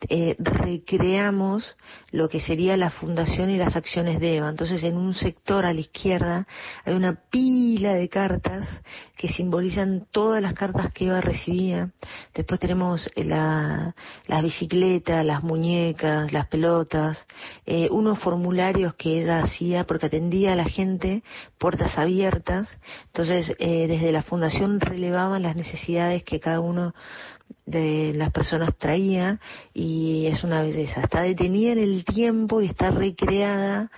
eh, 0.09 0.37
recreamos 0.39 1.77
lo 2.11 2.29
que 2.29 2.41
sería 2.41 2.77
la 2.77 2.91
fundación 2.91 3.51
y 3.51 3.57
las 3.57 3.77
acciones 3.77 4.21
de 4.21 4.37
EVA. 4.37 4.51
Entonces, 4.51 4.83
en 4.85 4.97
un 4.97 5.15
sector 5.15 5.65
a 5.65 5.73
la 5.73 5.81
izquierda 5.81 6.47
hay 6.85 6.95
una 6.95 7.19
pila 7.31 7.95
de 7.95 8.09
cartas 8.09 8.69
que 9.17 9.29
simbolizan 9.29 10.07
todas 10.11 10.43
las 10.43 10.55
cartas 10.55 10.93
que 10.93 11.07
EVA 11.07 11.21
recibía. 11.21 11.91
Después 12.35 12.61
tenemos 12.61 13.09
eh, 13.15 13.25
la, 13.25 13.95
las 14.27 14.43
bicicletas, 14.43 15.25
las 15.25 15.43
muñecas, 15.43 16.33
las 16.33 16.47
pelotas, 16.49 17.27
eh, 17.67 17.89
unos 17.91 18.19
formularios 18.19 18.95
que 18.95 19.23
ella 19.23 19.43
hacía 19.43 19.85
porque 19.85 20.07
atendía 20.07 20.53
a 20.53 20.57
la 20.57 20.65
gente, 20.65 21.23
puertas 21.59 21.97
abiertas. 21.99 22.69
Entonces, 23.07 23.55
desde 23.99 24.13
la 24.13 24.23
fundación 24.23 24.81
relevaban 24.81 25.43
las 25.43 25.57
necesidades 25.57 26.23
que 26.23 26.39
cada 26.39 26.61
uno 26.61 26.95
de 27.67 28.13
las 28.15 28.31
personas 28.31 28.77
traía 28.79 29.41
y 29.75 30.27
es 30.27 30.45
una 30.45 30.63
belleza. 30.63 31.03
Está 31.03 31.23
detenida 31.23 31.73
en 31.73 31.79
el 31.79 32.05
tiempo 32.05 32.61
y 32.61 32.67
está 32.67 32.91
recreada 32.91 33.91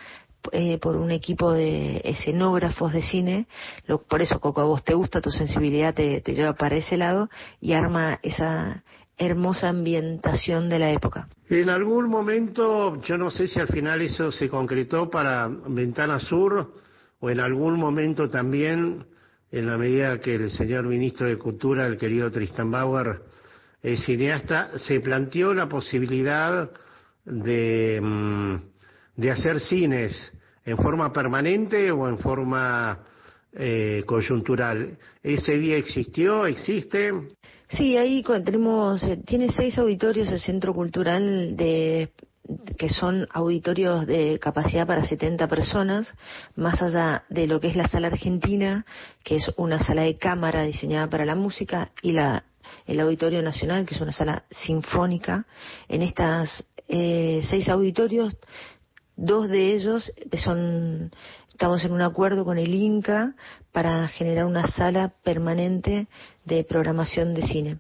eh, 0.53 0.79
por 0.79 0.97
un 0.97 1.11
equipo 1.11 1.53
de 1.53 2.01
escenógrafos 2.05 2.93
de 2.93 3.03
cine. 3.03 3.47
Lo, 3.87 4.03
por 4.03 4.23
eso, 4.23 4.41
Coco, 4.41 4.63
a 4.63 4.65
vos 4.65 4.83
te 4.83 4.95
gusta, 4.95 5.21
tu 5.21 5.31
sensibilidad 5.31 5.95
te, 5.95 6.23
te 6.23 6.35
lleva 6.35 6.55
para 6.55 6.77
ese 6.77 6.97
lado 6.97 7.29
y 7.61 7.75
arma 7.75 8.19
esa 8.23 8.83
hermosa 9.19 9.69
ambientación 9.69 10.71
de 10.71 10.79
la 10.79 10.93
época. 10.93 11.29
En 11.51 11.69
algún 11.69 12.09
momento, 12.09 13.03
yo 13.03 13.19
no 13.19 13.31
sé 13.31 13.49
si 13.49 13.61
al 13.61 13.69
final 13.69 14.01
eso 14.01 14.33
se 14.33 14.49
concretó 14.49 15.11
para 15.11 15.47
Ventana 15.49 16.19
Sur 16.19 16.73
o 17.21 17.29
en 17.29 17.39
algún 17.39 17.79
momento 17.79 18.31
también, 18.31 19.05
en 19.53 19.67
la 19.67 19.77
medida 19.77 20.21
que 20.21 20.35
el 20.35 20.51
señor 20.51 20.85
ministro 20.85 21.29
de 21.29 21.39
Cultura, 21.39 21.87
el 21.87 21.99
querido 21.99 22.31
Tristan 22.31 22.71
Bauer, 22.71 23.21
el 23.83 23.99
cineasta, 23.99 24.79
se 24.79 25.01
planteó 25.01 25.55
la 25.55 25.69
posibilidad 25.69 26.71
de, 27.25 28.01
mm, 28.03 28.57
de 29.17 29.31
hacer 29.31 29.61
cines 29.61 30.33
en 30.65 30.77
forma 30.77 31.13
permanente 31.13 31.91
o 31.91 32.09
en 32.09 32.19
forma 32.19 33.01
eh, 33.53 34.05
coyuntural. 34.07 34.97
¿Ese 35.23 35.59
día 35.59 35.77
existió? 35.77 36.47
¿Existe? 36.47 37.13
Sí, 37.69 37.97
ahí 37.97 38.23
tenemos, 38.45 39.03
eh, 39.03 39.19
tiene 39.27 39.51
seis 39.51 39.77
auditorios 39.79 40.29
el 40.31 40.41
Centro 40.41 40.73
Cultural 40.73 41.57
de 41.57 42.11
que 42.77 42.89
son 42.89 43.29
auditorios 43.33 44.07
de 44.07 44.39
capacidad 44.41 44.87
para 44.87 45.07
70 45.07 45.47
personas, 45.49 46.13
más 46.57 46.83
allá 46.83 47.25
de 47.29 47.47
lo 47.47 47.61
que 47.61 47.69
es 47.69 47.77
la 47.77 47.89
sala 47.89 48.09
argentina, 48.09 48.85
que 49.25 49.37
es 49.37 49.51
una 49.57 49.83
sala 49.83 50.03
de 50.03 50.17
cámara 50.17 50.63
diseñada 50.63 51.09
para 51.09 51.25
la 51.25 51.35
música, 51.35 51.93
y 52.03 52.13
la 52.13 52.45
el 52.87 53.01
Auditorio 53.01 53.43
Nacional, 53.43 53.87
que 53.87 53.95
es 53.95 54.01
una 54.01 54.13
sala 54.13 54.45
sinfónica. 54.51 55.47
En 55.89 56.03
estas 56.03 56.65
eh, 56.89 57.43
seis 57.49 57.69
auditorios, 57.69 58.37
dos 59.17 59.49
de 59.49 59.75
ellos 59.75 60.13
son, 60.43 61.11
estamos 61.49 61.85
en 61.85 61.93
un 61.93 62.03
acuerdo 62.03 62.45
con 62.45 62.59
el 62.59 62.75
INCA 62.75 63.35
para 63.73 64.09
generar 64.09 64.45
una 64.47 64.67
sala 64.69 65.13
permanente 65.23 66.09
de 66.45 66.65
programación 66.65 67.35
de 67.35 67.43
cine. 67.43 67.79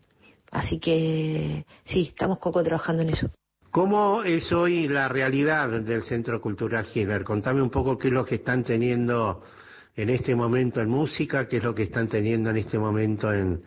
Así 0.50 0.78
que 0.78 1.64
sí, 1.84 2.08
estamos 2.08 2.38
poco 2.38 2.62
trabajando 2.62 3.02
en 3.02 3.10
eso. 3.10 3.30
¿Cómo 3.70 4.24
es 4.24 4.50
hoy 4.50 4.88
la 4.88 5.06
realidad 5.06 5.68
del 5.68 6.02
Centro 6.02 6.40
Cultural 6.40 6.88
Hitler? 6.92 7.22
Contame 7.22 7.62
un 7.62 7.70
poco 7.70 7.96
qué 7.96 8.08
es 8.08 8.14
lo 8.14 8.24
que 8.24 8.34
están 8.34 8.64
teniendo 8.64 9.42
en 9.94 10.10
este 10.10 10.34
momento 10.34 10.80
en 10.80 10.88
música, 10.88 11.46
qué 11.46 11.58
es 11.58 11.62
lo 11.62 11.72
que 11.72 11.84
están 11.84 12.08
teniendo 12.08 12.50
en 12.50 12.56
este 12.56 12.80
momento 12.80 13.32
en, 13.32 13.62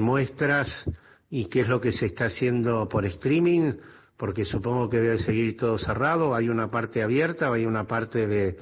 muestras 0.00 0.90
y 1.30 1.44
qué 1.44 1.60
es 1.60 1.68
lo 1.68 1.80
que 1.80 1.92
se 1.92 2.06
está 2.06 2.24
haciendo 2.24 2.88
por 2.88 3.04
streaming, 3.04 3.74
porque 4.16 4.44
supongo 4.44 4.90
que 4.90 4.98
debe 4.98 5.18
seguir 5.18 5.56
todo 5.56 5.78
cerrado, 5.78 6.34
hay 6.34 6.48
una 6.48 6.68
parte 6.68 7.00
abierta, 7.00 7.52
hay 7.52 7.66
una 7.66 7.86
parte 7.86 8.26
de 8.26 8.56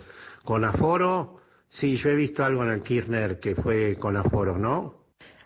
con 0.44 0.66
aforo. 0.66 1.40
Sí, 1.70 1.96
yo 1.96 2.10
he 2.10 2.14
visto 2.14 2.44
algo 2.44 2.62
en 2.62 2.70
el 2.70 2.82
Kirchner 2.82 3.40
que 3.40 3.54
fue 3.54 3.96
con 3.96 4.18
aforo, 4.18 4.58
¿no? 4.58 5.03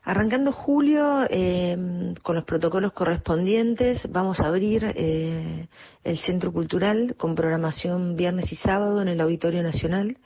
Arrancando 0.08 0.52
julio, 0.52 1.26
eh, 1.28 2.14
con 2.22 2.34
los 2.34 2.44
protocolos 2.46 2.94
correspondientes, 2.94 4.10
vamos 4.10 4.40
a 4.40 4.46
abrir 4.46 4.94
eh, 4.96 5.68
el 6.02 6.18
Centro 6.20 6.50
Cultural 6.50 7.14
con 7.18 7.34
programación 7.34 8.16
viernes 8.16 8.50
y 8.50 8.56
sábado 8.56 9.02
en 9.02 9.08
el 9.08 9.20
Auditorio 9.20 9.62
Nacional. 9.62 10.16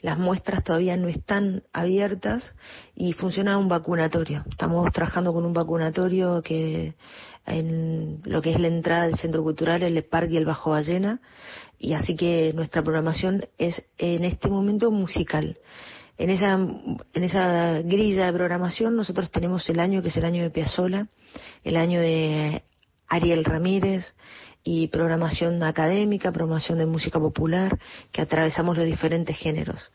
Las 0.00 0.18
muestras 0.18 0.64
todavía 0.64 0.96
no 0.96 1.06
están 1.06 1.62
abiertas 1.72 2.52
y 2.96 3.12
funciona 3.12 3.58
un 3.58 3.68
vacunatorio. 3.68 4.44
Estamos 4.50 4.90
trabajando 4.90 5.32
con 5.32 5.46
un 5.46 5.52
vacunatorio 5.52 6.42
que 6.42 6.96
en 7.46 8.20
lo 8.24 8.42
que 8.42 8.50
es 8.50 8.58
la 8.58 8.66
entrada 8.66 9.04
del 9.04 9.18
Centro 9.18 9.44
Cultural, 9.44 9.84
el 9.84 10.02
Parque 10.02 10.34
y 10.34 10.38
el 10.38 10.46
Bajo 10.46 10.70
Ballena, 10.70 11.20
y 11.78 11.92
así 11.92 12.16
que 12.16 12.52
nuestra 12.56 12.82
programación 12.82 13.46
es 13.56 13.80
en 13.98 14.24
este 14.24 14.48
momento 14.48 14.90
musical. 14.90 15.58
En 16.18 16.30
esa, 16.30 16.54
en 16.54 17.24
esa 17.24 17.80
grilla 17.82 18.26
de 18.26 18.32
programación 18.32 18.96
nosotros 18.96 19.30
tenemos 19.30 19.68
el 19.70 19.78
año 19.78 20.02
que 20.02 20.08
es 20.08 20.16
el 20.16 20.24
año 20.24 20.42
de 20.42 20.50
Piazzola, 20.50 21.06
el 21.62 21.76
año 21.76 22.00
de 22.00 22.64
Ariel 23.06 23.44
Ramírez 23.44 24.04
y 24.64 24.88
programación 24.88 25.62
académica, 25.62 26.32
programación 26.32 26.78
de 26.78 26.86
música 26.86 27.20
popular, 27.20 27.78
que 28.10 28.20
atravesamos 28.20 28.76
los 28.76 28.84
diferentes 28.84 29.38
géneros. 29.38 29.92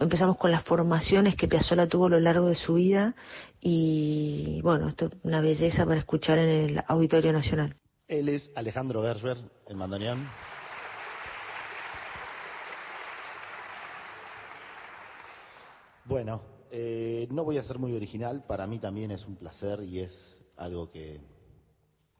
Empezamos 0.00 0.38
con 0.38 0.50
las 0.50 0.64
formaciones 0.64 1.36
que 1.36 1.46
Piazzola 1.46 1.86
tuvo 1.86 2.06
a 2.06 2.10
lo 2.10 2.20
largo 2.20 2.46
de 2.46 2.54
su 2.54 2.74
vida 2.74 3.14
y 3.60 4.60
bueno, 4.62 4.88
esto 4.88 5.06
es 5.06 5.12
una 5.24 5.42
belleza 5.42 5.84
para 5.84 6.00
escuchar 6.00 6.38
en 6.38 6.48
el 6.48 6.82
Auditorio 6.88 7.32
Nacional. 7.32 7.76
Él 8.08 8.30
es 8.30 8.50
Alejandro 8.54 9.02
Gerber, 9.02 9.36
el 9.68 9.76
mandoneón. 9.76 10.26
Bueno, 16.08 16.40
eh, 16.70 17.26
no 17.32 17.42
voy 17.42 17.58
a 17.58 17.64
ser 17.64 17.80
muy 17.80 17.92
original, 17.92 18.44
para 18.46 18.64
mí 18.68 18.78
también 18.78 19.10
es 19.10 19.26
un 19.26 19.34
placer 19.34 19.82
y 19.82 19.98
es 19.98 20.12
algo 20.56 20.88
que 20.88 21.20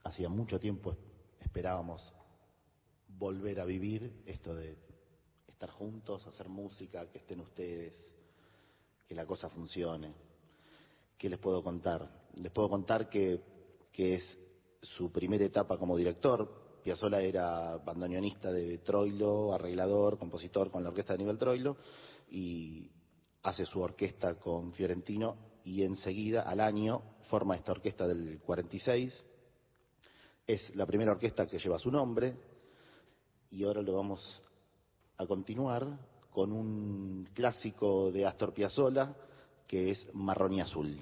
hacía 0.03 0.29
mucho 0.29 0.59
tiempo 0.59 0.97
esperábamos 1.39 2.13
volver 3.07 3.61
a 3.61 3.65
vivir, 3.65 4.25
esto 4.27 4.57
de 4.57 4.77
estar 5.47 5.71
juntos, 5.71 6.27
hacer 6.27 6.49
música, 6.49 7.09
que 7.13 7.19
estén 7.19 7.39
ustedes, 7.39 7.95
que 9.07 9.15
la 9.15 9.25
cosa 9.25 9.51
funcione. 9.51 10.13
¿Qué 11.17 11.31
les 11.31 11.39
puedo 11.39 11.63
contar? 11.63 12.11
Les 12.35 12.51
puedo 12.51 12.69
contar 12.69 13.09
que, 13.09 13.41
que 13.93 14.17
es 14.17 14.39
su 14.83 15.13
primera 15.13 15.45
etapa 15.45 15.79
como 15.79 15.97
director. 15.97 16.81
Piazzolla 16.83 17.21
era 17.21 17.77
bandoneonista 17.77 18.51
de 18.51 18.79
Troilo, 18.79 19.53
arreglador, 19.53 20.19
compositor 20.19 20.73
con 20.73 20.83
la 20.83 20.89
orquesta 20.89 21.13
de 21.13 21.21
nivel 21.21 21.39
Troilo 21.39 21.77
y 22.29 22.91
hace 23.47 23.65
su 23.65 23.81
orquesta 23.81 24.35
con 24.35 24.73
Fiorentino 24.73 25.37
y 25.63 25.85
enseguida, 25.85 26.43
al 26.43 26.59
año, 26.59 27.01
forma 27.29 27.55
esta 27.55 27.71
orquesta 27.71 28.07
del 28.09 28.41
46. 28.41 29.25
Es 30.45 30.75
la 30.75 30.85
primera 30.85 31.13
orquesta 31.13 31.47
que 31.47 31.61
lleva 31.61 31.79
su 31.79 31.91
nombre 31.91 32.37
y 33.51 33.63
ahora 33.63 33.83
lo 33.83 33.95
vamos 33.95 34.43
a 35.17 35.27
continuar 35.27 35.87
con 36.31 36.53
un 36.53 37.29
clásico 37.33 38.11
de 38.11 38.27
Astor 38.27 38.53
Piazzolla 38.53 39.15
que 39.69 39.93
es 39.93 40.13
Marrón 40.13 40.55
y 40.55 40.61
Azul. 40.61 41.01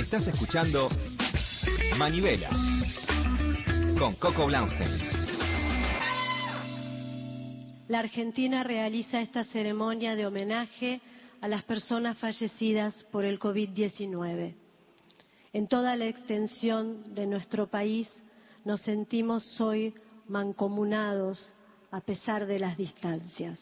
Estás 0.00 0.26
escuchando 0.28 0.88
Manivela 1.98 2.48
con 3.98 4.14
Coco 4.14 4.46
Blaustein. 4.46 4.98
La 7.86 7.98
Argentina 7.98 8.64
realiza 8.64 9.20
esta 9.20 9.44
ceremonia 9.44 10.16
de 10.16 10.26
homenaje 10.26 11.02
a 11.42 11.48
las 11.48 11.64
personas 11.64 12.16
fallecidas 12.16 12.94
por 13.12 13.26
el 13.26 13.38
COVID-19. 13.38 14.54
En 15.52 15.68
toda 15.68 15.94
la 15.96 16.06
extensión 16.06 17.14
de 17.14 17.26
nuestro 17.26 17.66
país 17.66 18.10
nos 18.64 18.80
sentimos 18.80 19.60
hoy 19.60 19.92
mancomunados 20.26 21.52
a 21.90 22.00
pesar 22.00 22.46
de 22.46 22.58
las 22.58 22.78
distancias. 22.78 23.60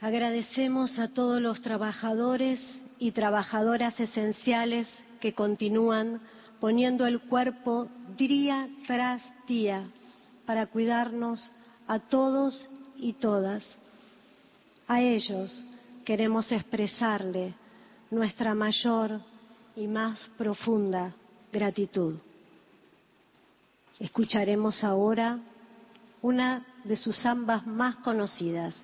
Agradecemos 0.00 0.98
a 0.98 1.08
todos 1.08 1.42
los 1.42 1.60
trabajadores 1.60 2.58
y 2.98 3.10
trabajadoras 3.12 4.00
esenciales 4.00 4.88
que 5.22 5.34
continúan 5.34 6.20
poniendo 6.58 7.06
el 7.06 7.20
cuerpo 7.20 7.86
día 8.18 8.68
tras 8.88 9.22
día 9.46 9.88
para 10.44 10.66
cuidarnos 10.66 11.48
a 11.86 12.00
todos 12.00 12.68
y 12.96 13.12
todas. 13.12 13.64
A 14.88 15.00
ellos 15.00 15.64
queremos 16.04 16.50
expresarle 16.50 17.54
nuestra 18.10 18.52
mayor 18.56 19.20
y 19.76 19.86
más 19.86 20.18
profunda 20.36 21.14
gratitud. 21.52 22.16
Escucharemos 24.00 24.82
ahora 24.82 25.38
una 26.20 26.66
de 26.82 26.96
sus 26.96 27.16
zambas 27.22 27.64
más 27.64 27.94
conocidas, 27.98 28.74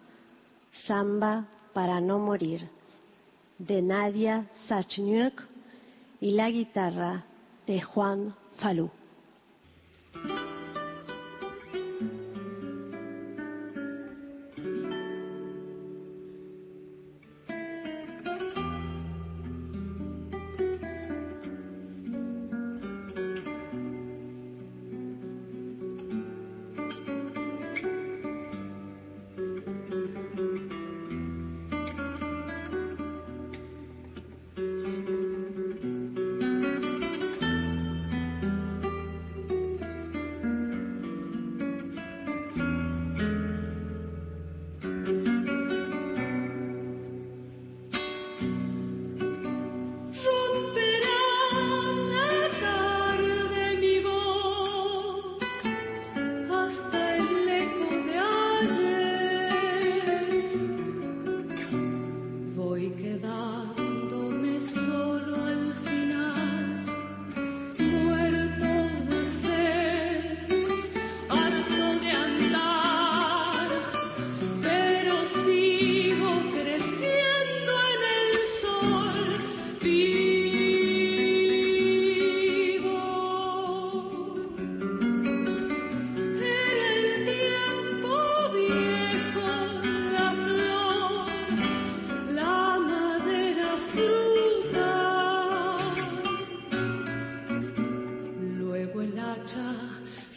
Samba 0.87 1.49
para 1.73 2.01
no 2.01 2.21
morir, 2.21 2.69
de 3.59 3.83
Nadia 3.83 4.47
Sachnyuk 4.69 5.58
y 6.21 6.33
la 6.33 6.51
guitarra 6.51 7.25
de 7.67 7.81
Juan 7.81 8.35
Falú. 8.57 8.91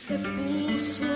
Puede 0.07 1.10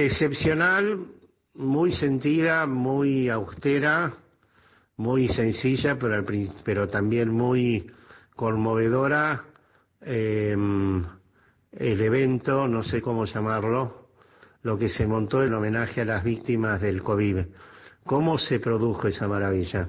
Excepcional, 0.00 1.06
muy 1.54 1.90
sentida, 1.90 2.66
muy 2.66 3.28
austera, 3.28 4.14
muy 4.96 5.26
sencilla, 5.26 5.98
pero, 5.98 6.24
pero 6.64 6.88
también 6.88 7.30
muy 7.30 7.90
conmovedora. 8.36 9.44
Eh, 10.00 10.56
el 11.72 12.00
evento, 12.00 12.68
no 12.68 12.84
sé 12.84 13.02
cómo 13.02 13.24
llamarlo, 13.24 14.10
lo 14.62 14.78
que 14.78 14.88
se 14.88 15.04
montó 15.04 15.42
en 15.42 15.52
homenaje 15.52 16.02
a 16.02 16.04
las 16.04 16.22
víctimas 16.22 16.80
del 16.80 17.02
COVID. 17.02 17.38
¿Cómo 18.04 18.38
se 18.38 18.60
produjo 18.60 19.08
esa 19.08 19.26
maravilla? 19.26 19.88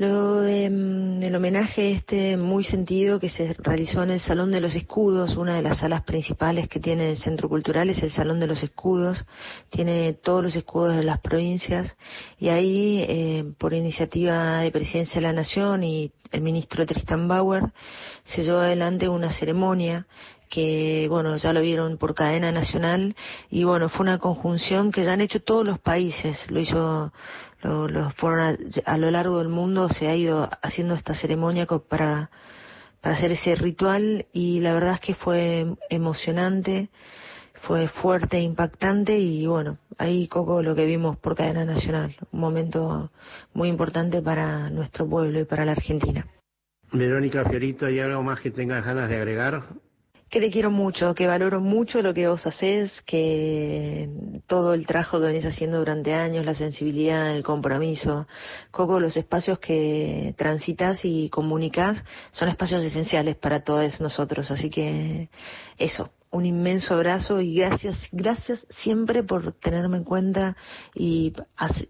Lo 0.00 0.46
em, 0.46 1.22
el 1.22 1.36
homenaje 1.36 1.92
este 1.92 2.38
muy 2.38 2.64
sentido 2.64 3.20
que 3.20 3.28
se 3.28 3.54
realizó 3.58 4.02
en 4.02 4.12
el 4.12 4.20
Salón 4.20 4.50
de 4.50 4.62
los 4.62 4.74
Escudos, 4.74 5.36
una 5.36 5.56
de 5.56 5.60
las 5.60 5.80
salas 5.80 6.04
principales 6.04 6.70
que 6.70 6.80
tiene 6.80 7.10
el 7.10 7.18
Centro 7.18 7.50
Cultural 7.50 7.90
es 7.90 8.02
el 8.02 8.10
Salón 8.10 8.40
de 8.40 8.46
los 8.46 8.62
Escudos, 8.62 9.22
tiene 9.68 10.14
todos 10.14 10.42
los 10.42 10.56
escudos 10.56 10.96
de 10.96 11.02
las 11.02 11.20
provincias. 11.20 11.94
Y 12.38 12.48
ahí, 12.48 13.04
eh, 13.06 13.44
por 13.58 13.74
iniciativa 13.74 14.60
de 14.60 14.70
Presidencia 14.70 15.16
de 15.16 15.20
la 15.20 15.34
Nación 15.34 15.84
y 15.84 16.10
el 16.32 16.40
ministro 16.40 16.86
Tristan 16.86 17.28
Bauer, 17.28 17.64
se 18.24 18.42
llevó 18.42 18.60
adelante 18.60 19.06
una 19.06 19.30
ceremonia 19.32 20.06
que 20.48 21.06
bueno, 21.08 21.36
ya 21.36 21.52
lo 21.52 21.60
vieron 21.60 21.96
por 21.96 22.14
cadena 22.14 22.50
nacional. 22.50 23.14
Y 23.50 23.64
bueno, 23.64 23.90
fue 23.90 24.04
una 24.04 24.18
conjunción 24.18 24.92
que 24.92 25.04
ya 25.04 25.12
han 25.12 25.20
hecho 25.20 25.42
todos 25.42 25.64
los 25.64 25.78
países, 25.78 26.38
lo 26.50 26.58
hizo, 26.58 27.12
lo, 27.62 27.88
lo 27.88 28.10
fueron 28.10 28.58
a, 28.84 28.96
lo 28.96 29.10
largo 29.10 29.38
del 29.38 29.48
mundo 29.48 29.88
se 29.88 30.08
ha 30.08 30.16
ido 30.16 30.48
haciendo 30.62 30.94
esta 30.94 31.14
ceremonia 31.14 31.66
para, 31.66 32.30
para 33.00 33.16
hacer 33.16 33.32
ese 33.32 33.54
ritual 33.54 34.26
y 34.32 34.60
la 34.60 34.74
verdad 34.74 34.94
es 34.94 35.00
que 35.00 35.14
fue 35.14 35.66
emocionante, 35.88 36.90
fue 37.62 37.88
fuerte, 37.88 38.38
e 38.38 38.42
impactante 38.42 39.18
y 39.18 39.46
bueno, 39.46 39.78
ahí 39.98 40.28
Coco 40.28 40.62
lo 40.62 40.74
que 40.74 40.86
vimos 40.86 41.18
por 41.18 41.36
cadena 41.36 41.64
nacional, 41.64 42.16
un 42.32 42.40
momento 42.40 43.10
muy 43.52 43.68
importante 43.68 44.22
para 44.22 44.70
nuestro 44.70 45.08
pueblo 45.08 45.40
y 45.40 45.44
para 45.44 45.64
la 45.64 45.72
Argentina. 45.72 46.26
Verónica 46.92 47.44
Fiorito, 47.44 47.86
¿hay 47.86 48.00
algo 48.00 48.22
más 48.22 48.40
que 48.40 48.50
tengas 48.50 48.84
ganas 48.84 49.08
de 49.08 49.16
agregar? 49.16 49.62
Que 50.30 50.40
te 50.40 50.50
quiero 50.50 50.70
mucho, 50.70 51.12
que 51.12 51.26
valoro 51.26 51.60
mucho 51.60 52.00
lo 52.02 52.14
que 52.14 52.28
vos 52.28 52.46
haces, 52.46 52.92
que 53.04 54.08
todo 54.46 54.74
el 54.74 54.86
trabajo 54.86 55.18
que 55.18 55.26
venís 55.26 55.44
haciendo 55.44 55.78
durante 55.78 56.14
años, 56.14 56.46
la 56.46 56.54
sensibilidad, 56.54 57.34
el 57.34 57.42
compromiso, 57.42 58.28
Coco, 58.70 59.00
los 59.00 59.16
espacios 59.16 59.58
que 59.58 60.32
transitas 60.38 61.00
y 61.04 61.28
comunicas 61.30 62.04
son 62.30 62.48
espacios 62.48 62.84
esenciales 62.84 63.36
para 63.36 63.64
todos 63.64 64.00
nosotros, 64.00 64.52
así 64.52 64.70
que 64.70 65.30
eso, 65.76 66.10
un 66.30 66.46
inmenso 66.46 66.94
abrazo 66.94 67.40
y 67.40 67.56
gracias, 67.56 67.96
gracias 68.12 68.64
siempre 68.70 69.24
por 69.24 69.52
tenerme 69.54 69.96
en 69.96 70.04
cuenta 70.04 70.56
y, 70.94 71.32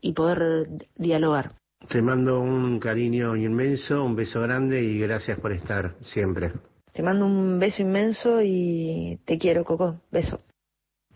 y 0.00 0.12
poder 0.14 0.66
dialogar. 0.96 1.52
Te 1.88 2.00
mando 2.00 2.40
un 2.40 2.78
cariño 2.78 3.36
inmenso, 3.36 4.02
un 4.02 4.16
beso 4.16 4.40
grande 4.40 4.82
y 4.82 4.98
gracias 4.98 5.38
por 5.38 5.52
estar 5.52 5.94
siempre. 6.02 6.52
Te 6.92 7.02
mando 7.02 7.26
un 7.26 7.58
beso 7.58 7.82
inmenso 7.82 8.40
y 8.42 9.20
te 9.24 9.38
quiero, 9.38 9.64
Coco. 9.64 10.00
Beso. 10.10 10.40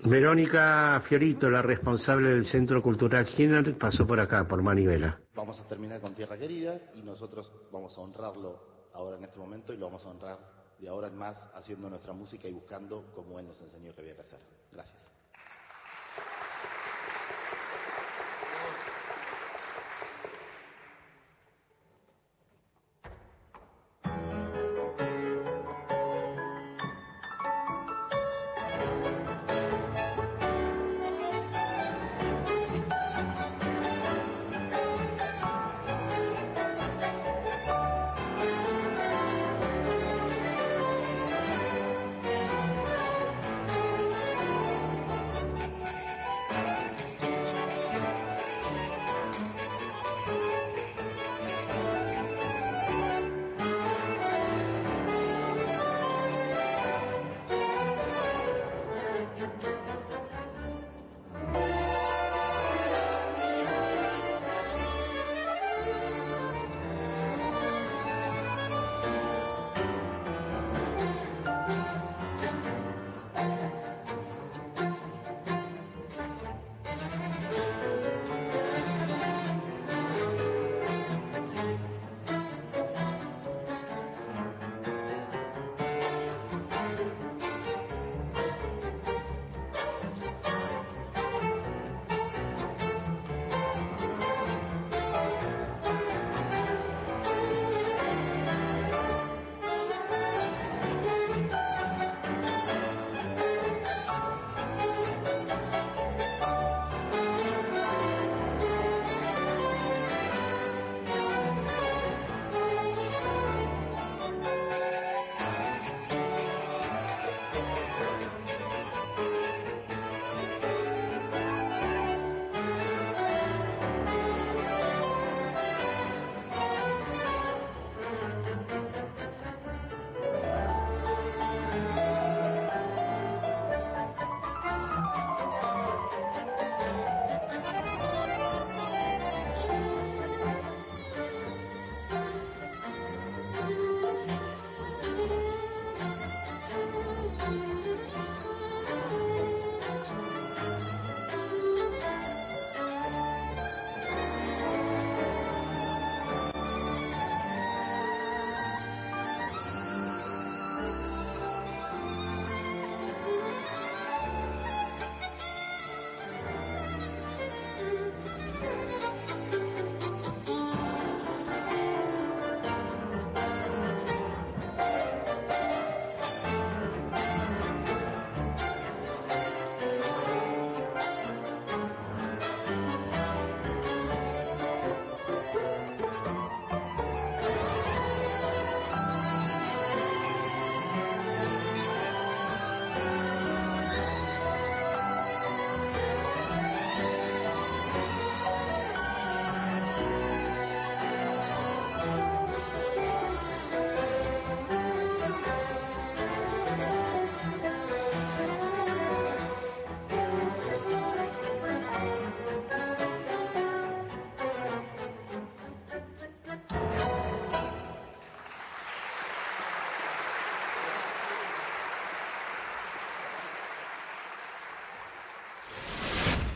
Verónica 0.04 1.00
Fiorito, 1.08 1.48
la 1.48 1.62
responsable 1.62 2.28
del 2.28 2.44
Centro 2.44 2.82
Cultural 2.82 3.26
Skinner, 3.26 3.78
pasó 3.78 4.06
por 4.06 4.20
acá, 4.20 4.46
por 4.46 4.62
Manivela. 4.62 5.18
Vamos 5.34 5.58
a 5.60 5.66
terminar 5.66 6.00
con 6.00 6.14
Tierra 6.14 6.36
Querida 6.36 6.78
y 6.94 7.02
nosotros 7.02 7.50
vamos 7.72 7.96
a 7.96 8.02
honrarlo 8.02 8.90
ahora 8.92 9.16
en 9.16 9.24
este 9.24 9.38
momento 9.38 9.72
y 9.72 9.78
lo 9.78 9.86
vamos 9.86 10.04
a 10.04 10.10
honrar 10.10 10.38
de 10.78 10.88
ahora 10.88 11.08
en 11.08 11.16
más 11.16 11.38
haciendo 11.54 11.88
nuestra 11.88 12.12
música 12.12 12.46
y 12.48 12.52
buscando 12.52 13.12
como 13.14 13.38
él 13.38 13.46
nos 13.46 13.60
enseñó 13.60 13.94
que 13.94 14.02
había 14.02 14.14
que 14.14 14.22
hacer. 14.22 14.40
Gracias. 14.72 15.13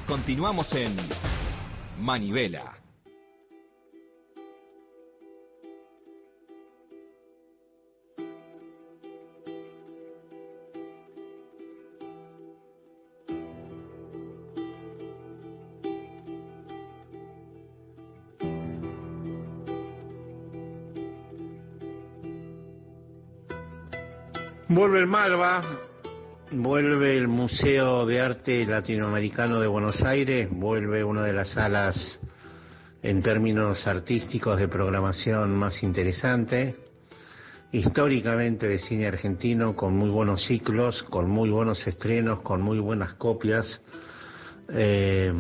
Continuamos 0.09 0.73
en 0.73 0.97
Manivela. 1.99 2.79
Malva, 25.07 25.78
vuelve 26.53 27.17
el 27.17 27.29
Museo 27.29 28.07
de 28.07 28.21
Arte 28.21 28.65
Latinoamericano 28.65 29.61
de 29.61 29.67
Buenos 29.67 30.03
Aires, 30.03 30.49
vuelve 30.51 31.05
una 31.05 31.23
de 31.23 31.33
las 31.33 31.51
salas 31.51 32.21
en 33.03 33.23
términos 33.23 33.87
artísticos 33.87 34.59
de 34.59 34.69
programación 34.69 35.57
más 35.57 35.83
interesante, 35.83 36.77
históricamente 37.73 38.67
de 38.67 38.79
cine 38.79 39.07
argentino, 39.07 39.77
con 39.77 39.97
muy 39.97 40.09
buenos 40.09 40.47
ciclos, 40.47 41.03
con 41.05 41.29
muy 41.29 41.51
buenos 41.51 41.87
estrenos, 41.87 42.41
con 42.41 42.63
muy 42.63 42.79
buenas 42.79 43.15
copias, 43.15 43.83
eh, 44.71 45.33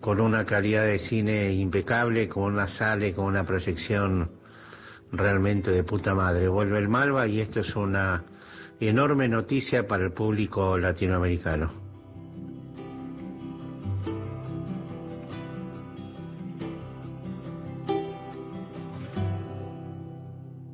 con 0.00 0.20
una 0.20 0.44
calidad 0.44 0.84
de 0.84 0.98
cine 0.98 1.52
impecable, 1.52 2.28
con 2.28 2.54
una 2.54 2.66
sala, 2.66 3.12
con 3.12 3.26
una 3.26 3.44
proyección 3.44 4.32
realmente 5.12 5.70
de 5.70 5.84
puta 5.84 6.14
madre. 6.14 6.48
Vuelve 6.48 6.78
el 6.78 6.88
Malva 6.88 7.28
y 7.28 7.40
esto 7.40 7.60
es 7.60 7.76
una 7.76 8.24
enorme 8.88 9.28
noticia 9.28 9.86
para 9.86 10.02
el 10.02 10.12
público 10.12 10.76
latinoamericano. 10.76 11.72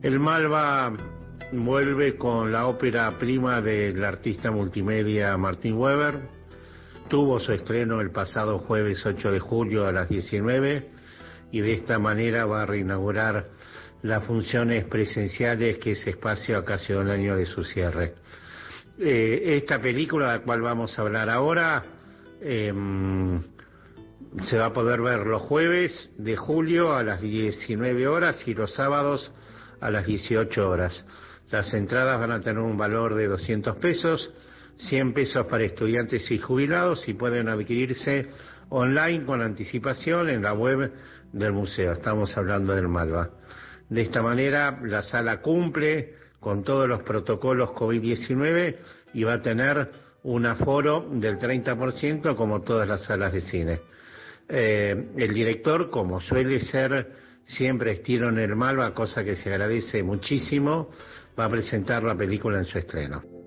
El 0.01 0.19
Malva 0.21 0.97
vuelve 1.53 2.17
con 2.17 2.51
la 2.51 2.67
ópera 2.67 3.11
prima 3.19 3.61
del 3.61 4.03
artista 4.03 4.51
multimedia 4.51 5.37
Martín 5.37 5.75
Weber. 5.75 6.29
Tuvo 7.09 7.39
su 7.39 7.53
estreno 7.53 8.01
el 8.01 8.11
pasado 8.11 8.59
jueves 8.61 9.05
8 9.05 9.33
de 9.33 9.39
julio 9.39 9.87
a 9.87 9.93
las 9.93 10.09
19 10.09 10.89
y 11.53 11.61
de 11.61 11.75
esta 11.75 11.99
manera 11.99 12.47
va 12.47 12.63
a 12.63 12.67
reinaugurar 12.67 13.49
las 14.03 14.25
funciones 14.25 14.85
presenciales 14.85 15.79
que 15.79 15.93
ese 15.93 16.11
espacio 16.11 16.59
ocasionó 16.59 17.03
el 17.03 17.11
año 17.11 17.37
de 17.37 17.47
su 17.47 17.65
cierre. 17.65 18.15
Eh, 18.99 19.57
esta 19.57 19.81
película 19.81 20.33
de 20.33 20.39
la 20.39 20.45
cual 20.45 20.61
vamos 20.61 20.99
a 20.99 21.03
hablar 21.03 21.29
ahora 21.31 21.85
em, 22.41 23.41
se 24.45 24.59
va 24.59 24.67
a 24.67 24.73
poder 24.73 25.01
ver 25.01 25.21
los 25.21 25.43
jueves 25.43 26.11
de 26.17 26.37
julio 26.37 26.95
a 26.95 27.03
las 27.03 27.21
19 27.21 28.09
horas 28.09 28.47
y 28.47 28.55
los 28.55 28.75
sábados 28.75 29.33
a 29.81 29.91
las 29.91 30.07
18 30.07 30.69
horas. 30.69 31.05
Las 31.51 31.73
entradas 31.75 32.21
van 32.21 32.33
a 32.33 32.41
tener 32.41 32.61
un 32.61 32.77
valor 32.77 33.15
de 33.15 33.27
200 33.27 33.77
pesos, 33.77 34.31
100 34.79 35.15
pesos 35.15 35.47
para 35.47 35.65
estudiantes 35.65 36.31
y 36.31 36.39
jubilados 36.39 37.09
y 37.09 37.15
pueden 37.15 37.49
adquirirse 37.49 38.29
online 38.69 39.25
con 39.25 39.41
anticipación 39.41 40.29
en 40.29 40.43
la 40.43 40.53
web 40.53 40.93
del 41.33 41.53
museo. 41.53 41.93
Estamos 41.93 42.37
hablando 42.37 42.75
del 42.75 42.89
Malva. 42.89 43.31
De 43.89 44.03
esta 44.03 44.23
manera, 44.23 44.79
la 44.83 45.03
sala 45.03 45.41
cumple 45.41 46.15
con 46.41 46.63
todos 46.63 46.89
los 46.89 47.03
protocolos 47.03 47.71
COVID-19 47.71 48.77
y 49.15 49.25
va 49.25 49.35
a 49.35 49.43
tener 49.43 49.91
un 50.23 50.47
aforo 50.47 51.09
del 51.11 51.39
30% 51.39 52.35
como 52.37 52.63
todas 52.63 52.87
las 52.87 53.05
salas 53.05 53.33
de 53.33 53.41
cine. 53.41 53.81
Eh, 54.49 55.11
el 55.17 55.35
director, 55.35 55.91
como 55.91 56.21
suele 56.21 56.61
ser 56.61 57.13
siempre 57.45 57.93
estilo 57.93 58.29
en 58.29 58.39
el 58.39 58.57
Malva, 58.57 58.95
cosa 58.95 59.25
que 59.25 59.37
se 59.37 59.51
agradece 59.51 60.03
muchísimo, 60.03 60.91
va 61.39 61.47
a 61.47 61.51
presentar 61.51 62.03
la 62.03 62.17
película 62.17 62.59
en 62.59 62.65
su 62.65 62.79
estreno 62.79 63.38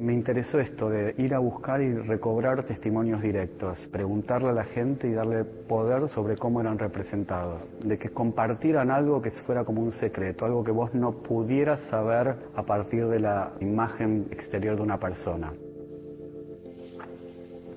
me 0.00 0.14
interesó 0.14 0.58
esto 0.58 0.88
de 0.88 1.14
ir 1.18 1.34
a 1.34 1.38
buscar 1.38 1.82
y 1.82 1.92
recobrar 1.92 2.64
testimonios 2.64 3.20
directos, 3.20 3.78
preguntarle 3.92 4.48
a 4.48 4.52
la 4.52 4.64
gente 4.64 5.06
y 5.06 5.12
darle 5.12 5.44
poder 5.44 6.08
sobre 6.08 6.36
cómo 6.36 6.62
eran 6.62 6.78
representados, 6.78 7.70
de 7.84 7.98
que 7.98 8.08
compartieran 8.08 8.90
algo 8.90 9.20
que 9.20 9.30
fuera 9.30 9.62
como 9.64 9.82
un 9.82 9.92
secreto, 9.92 10.46
algo 10.46 10.64
que 10.64 10.70
vos 10.70 10.94
no 10.94 11.12
pudieras 11.12 11.80
saber 11.90 12.34
a 12.54 12.62
partir 12.62 13.08
de 13.08 13.20
la 13.20 13.52
imagen 13.60 14.26
exterior 14.30 14.76
de 14.76 14.82
una 14.82 14.98
persona. 14.98 15.52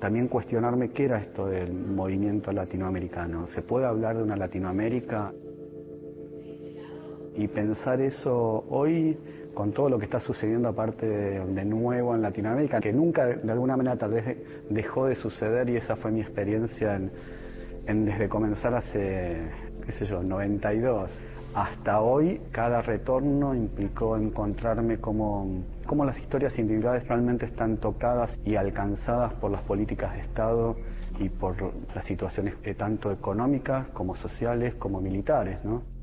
También 0.00 0.28
cuestionarme 0.28 0.90
qué 0.90 1.04
era 1.04 1.18
esto 1.18 1.46
del 1.46 1.74
movimiento 1.74 2.52
latinoamericano. 2.52 3.46
¿Se 3.48 3.60
puede 3.60 3.84
hablar 3.86 4.16
de 4.16 4.22
una 4.22 4.36
Latinoamérica? 4.36 5.30
Y 7.36 7.48
pensar 7.48 8.00
eso 8.00 8.64
hoy 8.68 9.18
con 9.54 9.72
todo 9.72 9.88
lo 9.88 9.98
que 9.98 10.04
está 10.04 10.20
sucediendo 10.20 10.68
aparte 10.68 11.06
de, 11.06 11.64
nuevo 11.64 12.14
en 12.14 12.22
Latinoamérica, 12.22 12.80
que 12.80 12.92
nunca 12.92 13.26
de 13.26 13.52
alguna 13.52 13.76
manera 13.76 13.96
tal 13.96 14.12
vez 14.12 14.36
dejó 14.68 15.06
de 15.06 15.14
suceder 15.14 15.68
y 15.70 15.76
esa 15.76 15.96
fue 15.96 16.10
mi 16.10 16.20
experiencia 16.20 17.00
en, 17.86 18.04
desde 18.04 18.28
comenzar 18.28 18.74
hace, 18.74 19.48
qué 19.86 19.92
sé 19.92 20.06
yo, 20.06 20.22
92 20.22 21.10
hasta 21.54 22.00
hoy, 22.00 22.40
cada 22.50 22.82
retorno 22.82 23.54
implicó 23.54 24.16
encontrarme 24.16 24.98
como, 24.98 25.62
como 25.86 26.04
las 26.04 26.18
historias 26.18 26.58
individuales 26.58 27.06
realmente 27.06 27.46
están 27.46 27.76
tocadas 27.76 28.36
y 28.44 28.56
alcanzadas 28.56 29.34
por 29.34 29.52
las 29.52 29.62
políticas 29.62 30.14
de 30.14 30.20
Estado 30.22 30.74
y 31.20 31.28
por 31.28 31.54
las 31.94 32.04
situaciones 32.06 32.54
eh, 32.64 32.74
tanto 32.74 33.12
económicas 33.12 33.86
como 33.90 34.16
sociales 34.16 34.74
como 34.74 35.00
militares, 35.00 35.64
¿no? 35.64 35.93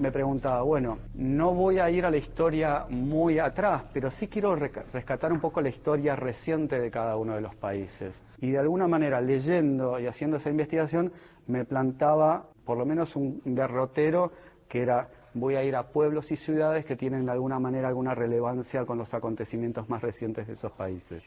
Me 0.00 0.10
preguntaba, 0.10 0.62
bueno, 0.62 0.98
no 1.14 1.54
voy 1.54 1.78
a 1.78 1.90
ir 1.90 2.06
a 2.06 2.10
la 2.10 2.16
historia 2.16 2.86
muy 2.88 3.38
atrás, 3.38 3.84
pero 3.92 4.10
sí 4.10 4.28
quiero 4.28 4.56
rescatar 4.56 5.30
un 5.30 5.40
poco 5.40 5.60
la 5.60 5.68
historia 5.68 6.16
reciente 6.16 6.80
de 6.80 6.90
cada 6.90 7.16
uno 7.16 7.34
de 7.34 7.42
los 7.42 7.54
países. 7.56 8.14
Y 8.40 8.50
de 8.50 8.58
alguna 8.58 8.88
manera, 8.88 9.20
leyendo 9.20 10.00
y 10.00 10.06
haciendo 10.06 10.38
esa 10.38 10.48
investigación, 10.48 11.12
me 11.46 11.66
plantaba 11.66 12.46
por 12.64 12.78
lo 12.78 12.86
menos 12.86 13.14
un 13.14 13.42
derrotero 13.44 14.32
que 14.68 14.80
era 14.82 15.08
voy 15.34 15.54
a 15.56 15.62
ir 15.62 15.76
a 15.76 15.88
pueblos 15.88 16.32
y 16.32 16.36
ciudades 16.36 16.84
que 16.86 16.96
tienen 16.96 17.26
de 17.26 17.32
alguna 17.32 17.58
manera 17.58 17.88
alguna 17.88 18.14
relevancia 18.14 18.84
con 18.84 18.98
los 18.98 19.12
acontecimientos 19.12 19.88
más 19.88 20.00
recientes 20.02 20.46
de 20.46 20.54
esos 20.54 20.72
países. 20.72 21.22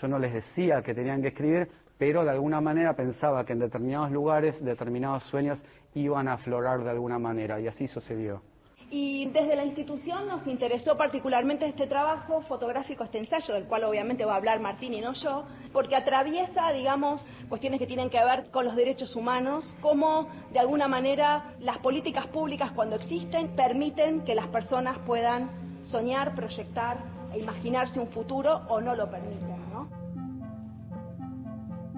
Yo 0.00 0.08
no 0.08 0.18
les 0.18 0.34
decía 0.34 0.82
que 0.82 0.94
tenían 0.94 1.22
que 1.22 1.28
escribir, 1.28 1.68
pero 2.02 2.24
de 2.24 2.30
alguna 2.30 2.60
manera 2.60 2.96
pensaba 2.96 3.44
que 3.44 3.52
en 3.52 3.60
determinados 3.60 4.10
lugares 4.10 4.60
determinados 4.60 5.22
sueños 5.22 5.62
iban 5.94 6.26
a 6.26 6.32
aflorar 6.32 6.82
de 6.82 6.90
alguna 6.90 7.16
manera 7.16 7.60
y 7.60 7.68
así 7.68 7.86
sucedió. 7.86 8.42
Y 8.90 9.26
desde 9.26 9.54
la 9.54 9.64
institución 9.64 10.26
nos 10.26 10.44
interesó 10.48 10.96
particularmente 10.96 11.64
este 11.64 11.86
trabajo 11.86 12.42
fotográfico, 12.48 13.04
este 13.04 13.18
ensayo, 13.18 13.54
del 13.54 13.66
cual 13.66 13.84
obviamente 13.84 14.24
va 14.24 14.32
a 14.32 14.36
hablar 14.38 14.58
Martín 14.58 14.94
y 14.94 15.00
no 15.00 15.12
yo, 15.12 15.44
porque 15.72 15.94
atraviesa, 15.94 16.72
digamos, 16.72 17.24
cuestiones 17.48 17.78
que 17.78 17.86
tienen 17.86 18.10
que 18.10 18.18
ver 18.18 18.50
con 18.50 18.64
los 18.64 18.74
derechos 18.74 19.14
humanos, 19.14 19.72
cómo 19.80 20.26
de 20.52 20.58
alguna 20.58 20.88
manera 20.88 21.54
las 21.60 21.78
políticas 21.78 22.26
públicas 22.26 22.72
cuando 22.72 22.96
existen 22.96 23.54
permiten 23.54 24.24
que 24.24 24.34
las 24.34 24.48
personas 24.48 24.98
puedan 25.06 25.50
soñar, 25.84 26.34
proyectar 26.34 26.96
e 27.32 27.38
imaginarse 27.38 28.00
un 28.00 28.08
futuro 28.08 28.62
o 28.68 28.80
no 28.80 28.96
lo 28.96 29.08
permiten. 29.08 29.51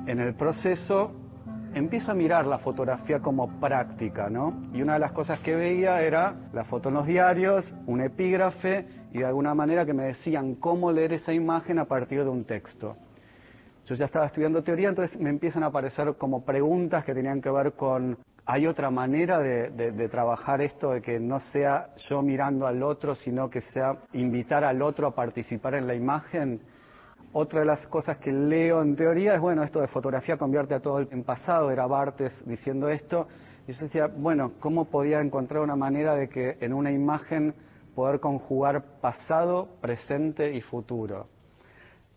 En 0.06 0.20
el 0.20 0.34
proceso 0.34 1.12
empiezo 1.72 2.12
a 2.12 2.14
mirar 2.14 2.46
la 2.46 2.58
fotografía 2.58 3.20
como 3.20 3.58
práctica, 3.58 4.28
¿no? 4.28 4.68
Y 4.74 4.82
una 4.82 4.94
de 4.94 4.98
las 4.98 5.12
cosas 5.12 5.40
que 5.40 5.54
veía 5.54 6.02
era 6.02 6.34
la 6.52 6.64
foto 6.64 6.90
en 6.90 6.96
los 6.96 7.06
diarios, 7.06 7.74
un 7.86 8.02
epígrafe 8.02 8.86
y 9.12 9.20
de 9.20 9.24
alguna 9.24 9.54
manera 9.54 9.86
que 9.86 9.94
me 9.94 10.04
decían 10.04 10.56
cómo 10.56 10.92
leer 10.92 11.14
esa 11.14 11.32
imagen 11.32 11.78
a 11.78 11.86
partir 11.86 12.22
de 12.22 12.28
un 12.28 12.44
texto. 12.44 12.96
Yo 13.86 13.94
ya 13.94 14.04
estaba 14.04 14.26
estudiando 14.26 14.62
teoría, 14.62 14.90
entonces 14.90 15.18
me 15.18 15.30
empiezan 15.30 15.62
a 15.62 15.66
aparecer 15.66 16.14
como 16.18 16.44
preguntas 16.44 17.02
que 17.02 17.14
tenían 17.14 17.40
que 17.40 17.50
ver 17.50 17.72
con, 17.72 18.18
¿hay 18.44 18.66
otra 18.66 18.90
manera 18.90 19.38
de, 19.38 19.70
de 19.70 20.08
trabajar 20.10 20.60
esto, 20.60 20.90
de 20.90 21.00
que 21.00 21.18
no 21.18 21.40
sea 21.40 21.94
yo 22.10 22.20
mirando 22.20 22.66
al 22.66 22.82
otro, 22.82 23.14
sino 23.14 23.48
que 23.48 23.62
sea 23.62 23.96
invitar 24.12 24.64
al 24.64 24.82
otro 24.82 25.06
a 25.06 25.14
participar 25.14 25.74
en 25.74 25.86
la 25.86 25.94
imagen? 25.94 26.60
Otra 27.36 27.60
de 27.60 27.66
las 27.66 27.84
cosas 27.88 28.18
que 28.18 28.30
leo 28.30 28.80
en 28.80 28.94
teoría 28.94 29.34
es, 29.34 29.40
bueno, 29.40 29.64
esto 29.64 29.80
de 29.80 29.88
fotografía 29.88 30.36
convierte 30.36 30.72
a 30.72 30.78
todo 30.78 31.00
en 31.00 31.24
pasado, 31.24 31.72
era 31.72 31.84
Bartes 31.84 32.32
diciendo 32.46 32.88
esto. 32.88 33.26
Y 33.66 33.72
yo 33.72 33.86
decía, 33.86 34.06
bueno, 34.06 34.52
¿cómo 34.60 34.84
podía 34.84 35.20
encontrar 35.20 35.60
una 35.60 35.74
manera 35.74 36.14
de 36.14 36.28
que 36.28 36.56
en 36.60 36.72
una 36.72 36.92
imagen 36.92 37.52
poder 37.96 38.20
conjugar 38.20 39.00
pasado, 39.00 39.68
presente 39.80 40.54
y 40.54 40.60
futuro? 40.60 41.26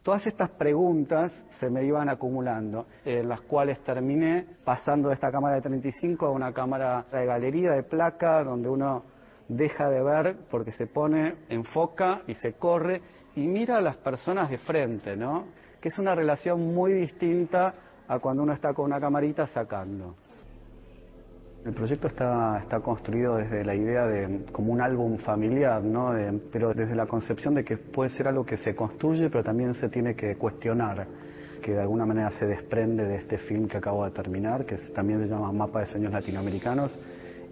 Todas 0.03 0.27
estas 0.27 0.51
preguntas 0.51 1.33
se 1.59 1.67
me 1.71 1.83
iban 1.83 2.09
acumulando, 2.09 2.85
en 3.03 3.27
las 3.27 3.41
cuales 3.41 3.83
terminé 3.83 4.45
pasando 4.63 5.07
de 5.07 5.15
esta 5.15 5.31
cámara 5.31 5.55
de 5.55 5.61
35 5.63 6.27
a 6.27 6.31
una 6.31 6.53
cámara 6.53 7.07
de 7.11 7.25
galería, 7.25 7.71
de 7.71 7.81
placa, 7.81 8.43
donde 8.43 8.69
uno 8.69 9.03
deja 9.47 9.89
de 9.89 10.03
ver 10.03 10.37
porque 10.51 10.71
se 10.73 10.85
pone, 10.85 11.37
enfoca 11.49 12.21
y 12.27 12.35
se 12.35 12.53
corre 12.53 13.01
y 13.37 13.47
mira 13.47 13.77
a 13.77 13.81
las 13.81 13.97
personas 13.97 14.49
de 14.49 14.57
frente, 14.57 15.15
¿no? 15.15 15.45
Que 15.79 15.89
es 15.89 15.99
una 15.99 16.15
relación 16.15 16.73
muy 16.73 16.91
distinta 16.91 17.71
a 18.07 18.17
cuando 18.17 18.41
uno 18.41 18.51
está 18.51 18.73
con 18.73 18.85
una 18.85 18.99
camarita 18.99 19.45
sacando. 19.45 20.15
El 21.63 21.73
proyecto 21.73 22.07
está, 22.07 22.57
está 22.59 22.79
construido 22.79 23.35
desde 23.35 23.63
la 23.63 23.75
idea 23.75 24.07
de 24.07 24.45
como 24.51 24.73
un 24.73 24.81
álbum 24.81 25.19
familiar, 25.19 25.83
¿no? 25.83 26.13
pero 26.51 26.73
desde 26.73 26.95
la 26.95 27.05
concepción 27.05 27.53
de 27.53 27.63
que 27.63 27.77
puede 27.77 28.09
ser 28.09 28.27
algo 28.27 28.43
que 28.43 28.57
se 28.57 28.75
construye, 28.75 29.29
pero 29.29 29.43
también 29.43 29.75
se 29.75 29.89
tiene 29.89 30.15
que 30.15 30.35
cuestionar, 30.35 31.05
que 31.61 31.73
de 31.73 31.81
alguna 31.81 32.07
manera 32.07 32.31
se 32.39 32.47
desprende 32.47 33.03
de 33.03 33.17
este 33.17 33.37
film 33.37 33.67
que 33.67 33.77
acabo 33.77 34.05
de 34.05 34.11
terminar, 34.11 34.65
que 34.65 34.77
también 34.95 35.21
se 35.23 35.29
llama 35.29 35.51
Mapa 35.51 35.81
de 35.81 35.87
Sueños 35.87 36.11
Latinoamericanos, 36.11 36.97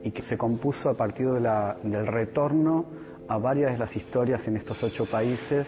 y 0.03 0.11
que 0.11 0.23
se 0.23 0.38
compuso 0.38 0.89
a 0.89 0.95
partir 0.95 1.29
de 1.29 1.41
del 1.83 2.07
retorno 2.07 2.86
a 3.28 3.38
varias 3.38 3.71
de 3.71 3.78
las 3.78 3.95
historias 3.95 4.47
en 4.47 4.57
estos 4.57 4.82
ocho 4.84 5.05
países, 5.05 5.67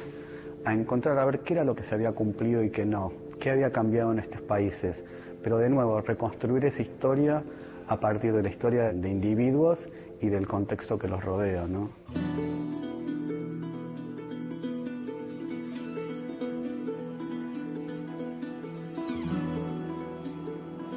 a 0.66 0.74
encontrar 0.74 1.18
a 1.18 1.26
ver 1.26 1.40
qué 1.40 1.54
era 1.54 1.64
lo 1.64 1.76
que 1.76 1.84
se 1.84 1.96
había 1.96 2.12
cumplido 2.12 2.64
y 2.64 2.70
qué 2.70 2.86
no, 2.86 3.12
qué 3.40 3.52
había 3.52 3.72
cambiado 3.72 4.12
en 4.12 4.20
estos 4.20 4.42
países. 4.42 5.04
Pero 5.44 5.58
de 5.58 5.70
nuevo, 5.70 6.02
reconstruir 6.02 6.66
esa 6.66 6.82
historia 6.82 7.44
a 7.88 8.00
partir 8.00 8.34
de 8.34 8.44
la 8.44 8.50
historia 8.50 8.92
de 8.92 9.10
individuos 9.10 9.80
y 10.22 10.28
del 10.28 10.48
contexto 10.48 10.98
que 11.00 11.08
los 11.08 11.24
rodea. 11.24 11.66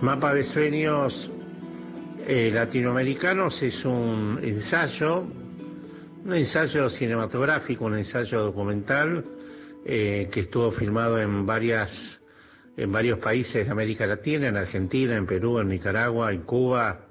Mapa 0.01 0.33
de 0.33 0.45
sueños 0.45 1.31
eh, 2.27 2.51
latinoamericanos 2.53 3.63
es 3.63 3.85
un 3.85 4.41
ensayo, 4.43 5.25
un 6.25 6.35
ensayo 6.35 6.91
cinematográfico, 6.91 7.85
un 7.85 7.97
ensayo 7.97 8.41
documental 8.41 9.25
eh, 9.85 10.29
que 10.31 10.41
estuvo 10.41 10.71
filmado 10.73 11.19
en 11.19 11.47
varias 11.47 12.21
en 12.77 12.93
varios 12.93 13.19
países 13.19 13.67
de 13.67 13.71
América 13.71 14.07
Latina, 14.07 14.49
en 14.49 14.57
Argentina, 14.57 15.15
en 15.15 15.27
Perú, 15.27 15.59
en 15.59 15.69
Nicaragua, 15.69 16.33
en 16.33 16.43
Cuba, 16.43 17.09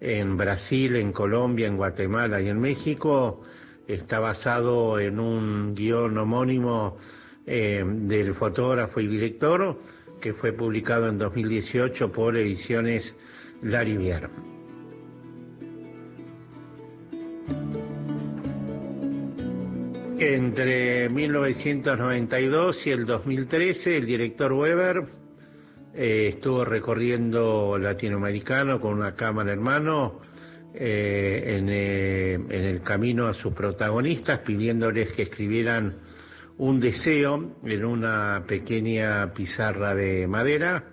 en 0.00 0.36
Brasil, 0.36 0.96
en 0.96 1.12
Colombia, 1.12 1.68
en 1.68 1.76
Guatemala 1.76 2.40
y 2.40 2.48
en 2.48 2.58
México. 2.58 3.42
Está 3.86 4.18
basado 4.18 4.98
en 4.98 5.20
un 5.20 5.74
guion 5.74 6.18
homónimo 6.18 6.98
eh, 7.46 7.84
del 7.86 8.34
fotógrafo 8.34 8.98
y 8.98 9.06
director 9.06 9.78
que 10.20 10.34
fue 10.34 10.52
publicado 10.52 11.08
en 11.08 11.18
2018 11.18 12.10
por 12.10 12.36
Ediciones 12.36 13.14
Larivière. 13.62 14.55
Entre 20.18 21.10
1992 21.10 22.86
y 22.86 22.90
el 22.90 23.04
2013, 23.04 23.98
el 23.98 24.06
director 24.06 24.50
Weber 24.50 25.04
eh, 25.94 26.28
estuvo 26.32 26.64
recorriendo 26.64 27.76
latinoamericano 27.76 28.80
con 28.80 28.94
una 28.94 29.14
cámara 29.14 29.52
en 29.52 29.62
mano 29.62 30.22
eh, 30.72 31.60
eh, 31.68 32.34
en, 32.34 32.64
el 32.64 32.82
camino 32.82 33.26
a 33.26 33.34
sus 33.34 33.52
protagonistas, 33.52 34.38
pidiéndoles 34.38 35.12
que 35.12 35.22
escribieran 35.24 35.98
un 36.56 36.80
deseo 36.80 37.58
en 37.62 37.84
una 37.84 38.42
pequeña 38.48 39.34
pizarra 39.34 39.94
de 39.94 40.26
madera. 40.26 40.84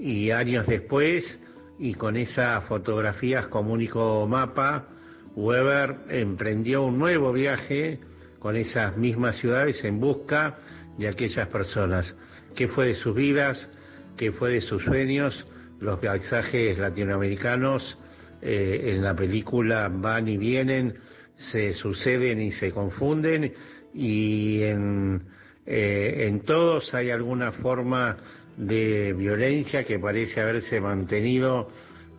Y 0.00 0.32
años 0.32 0.66
después, 0.66 1.38
y 1.78 1.94
con 1.94 2.16
esas 2.16 2.64
fotografías 2.64 3.46
como 3.46 3.72
único 3.72 4.26
mapa, 4.26 4.88
Weber 5.36 5.98
emprendió 6.08 6.82
un 6.82 6.98
nuevo 6.98 7.32
viaje 7.32 8.00
con 8.38 8.56
esas 8.56 8.96
mismas 8.96 9.36
ciudades 9.36 9.82
en 9.84 10.00
busca 10.00 10.58
de 10.96 11.08
aquellas 11.08 11.48
personas. 11.48 12.16
¿Qué 12.54 12.68
fue 12.68 12.88
de 12.88 12.94
sus 12.94 13.14
vidas? 13.14 13.70
¿Qué 14.16 14.32
fue 14.32 14.52
de 14.52 14.60
sus 14.60 14.82
sueños? 14.82 15.46
Los 15.80 16.00
paisajes 16.00 16.78
latinoamericanos 16.78 17.98
eh, 18.42 18.94
en 18.94 19.02
la 19.02 19.14
película 19.14 19.88
van 19.92 20.28
y 20.28 20.36
vienen, 20.36 20.94
se 21.36 21.74
suceden 21.74 22.40
y 22.40 22.52
se 22.52 22.72
confunden 22.72 23.52
y 23.94 24.62
en, 24.62 25.22
eh, 25.66 26.26
en 26.26 26.40
todos 26.40 26.92
hay 26.94 27.10
alguna 27.10 27.52
forma 27.52 28.16
de 28.56 29.12
violencia 29.12 29.84
que 29.84 29.98
parece 29.98 30.40
haberse 30.40 30.80
mantenido 30.80 31.70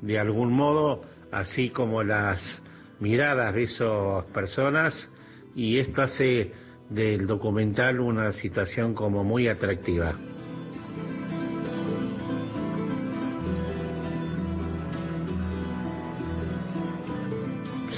de 0.02 0.18
algún 0.18 0.54
modo, 0.54 1.04
así 1.32 1.70
como 1.70 2.02
las 2.02 2.62
miradas 3.00 3.54
de 3.54 3.64
esas 3.64 4.26
personas 4.34 5.10
y 5.56 5.78
esto 5.78 6.02
hace 6.02 6.52
del 6.90 7.28
documental 7.28 8.00
una 8.00 8.32
situación 8.32 8.94
como 8.94 9.24
muy 9.24 9.48
atractiva. 9.48 10.16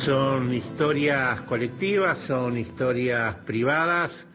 Son 0.05 0.51
historias 0.53 1.41
colectivas, 1.41 2.25
son 2.25 2.57
historias 2.57 3.35
privadas 3.45 4.27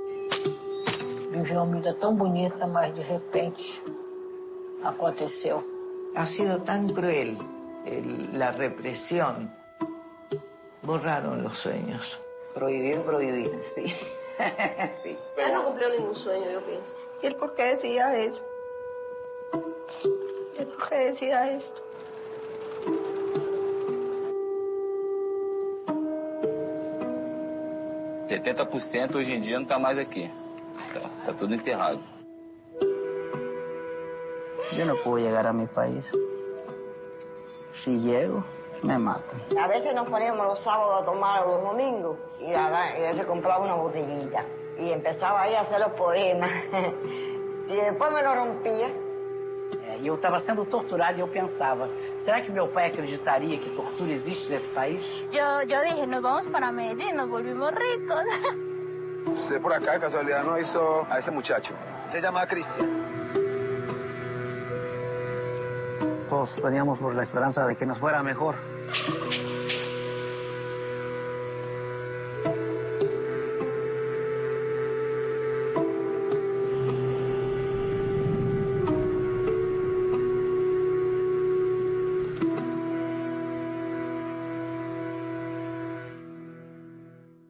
Vivi 1.31 1.53
uma 1.53 1.67
vida 1.67 1.93
tão 1.95 2.17
bonita, 2.17 2.67
mas 2.67 2.95
de 2.95 3.03
repente 3.03 3.63
aconteceu. 4.83 5.78
Ha 6.19 6.27
sido 6.27 6.63
tan 6.65 6.93
cruel 6.93 7.39
la 8.33 8.51
represión. 8.51 9.55
Borraron 10.83 11.45
los 11.45 11.57
sueños. 11.59 12.21
Prohibir, 12.55 13.03
prohibir, 13.03 13.53
sí. 13.77 13.85
sí. 15.05 15.17
Él 15.37 15.55
no 15.55 15.65
cumplió 15.67 15.89
ningún 15.91 16.17
sueño, 16.17 16.51
yo 16.51 16.61
pienso. 16.67 16.93
¿Y 17.23 17.27
él 17.29 17.37
por 17.37 17.55
qué 17.55 17.63
decía 17.77 18.17
eso? 18.17 18.43
¿Y 20.57 20.61
él 20.61 20.67
por 20.77 20.89
qué 20.89 20.97
decía 20.97 21.53
esto? 21.53 21.83
...70% 28.29 29.17
hoje 29.17 29.33
em 29.33 29.41
dia 29.41 29.57
não 29.57 29.63
está 29.63 29.79
mais 29.79 29.99
aqui. 29.99 30.31
Está, 30.87 31.01
está 31.01 31.33
tudo 31.33 31.55
enterrado. 31.55 32.18
Yo 34.77 34.85
no 34.85 34.97
puedo 34.97 35.19
llegar 35.19 35.47
a 35.47 35.53
mi 35.53 35.67
país. 35.67 36.05
Si 37.85 37.99
llego, 38.01 38.45
me 38.83 38.99
matan. 38.99 39.43
A 39.59 39.67
veces 39.67 39.95
nos 39.95 40.09
poníamos 40.09 40.47
los 40.47 40.63
sábados 40.63 41.03
a 41.03 41.05
tomar 41.05 41.47
los 41.47 41.63
domingos 41.63 42.17
y, 42.39 42.53
a, 42.53 42.99
y 42.99 43.03
él 43.05 43.19
se 43.19 43.27
compraba 43.27 43.65
una 43.65 43.75
botellita 43.75 44.45
y 44.77 44.93
empezaba 44.93 45.43
ahí 45.43 45.55
a 45.55 45.61
hacer 45.63 45.81
los 45.81 45.93
poemas. 45.93 46.51
y 47.67 47.75
después 47.75 48.13
me 48.13 48.23
lo 48.23 48.35
rompía. 48.35 48.89
É, 49.89 49.99
e 49.99 50.07
eu 50.07 50.15
estava 50.15 50.41
sendo 50.41 50.65
torturado 50.65 51.19
e 51.19 51.21
eu 51.21 51.29
pensava, 51.29 51.91
será 52.25 52.41
que 52.41 52.51
meu 52.51 52.69
pai 52.69 52.87
acreditaria 52.87 53.59
que 53.59 53.69
tortura 53.71 54.13
existe 54.13 54.51
nesse 54.51 54.69
país? 54.69 55.03
Yo, 55.31 55.63
yo 55.67 55.83
dije, 55.83 56.07
nos 56.07 56.23
vamos 56.23 56.47
para 56.47 56.73
Medellín, 56.73 57.17
nos 57.17 57.29
volvimos 57.29 57.71
ricos. 57.73 58.25
Usted 59.43 59.61
por 59.61 59.73
acá, 59.73 59.93
de 59.93 60.01
casualidad, 60.01 60.43
no 60.45 60.59
hizo 60.59 61.07
a 61.11 61.19
ese 61.19 61.31
muchacho. 61.31 61.75
Se 62.11 62.21
llama 62.21 62.47
Cristian. 62.47 63.18
Todos 66.39 66.63
veníamos 66.63 67.01
por 67.01 67.17
la 67.17 67.25
esperanza 67.25 67.67
de 67.67 67.75
que 67.75 67.85
nos 67.85 67.99
fuera 67.99 68.23
mejor. 68.23 68.55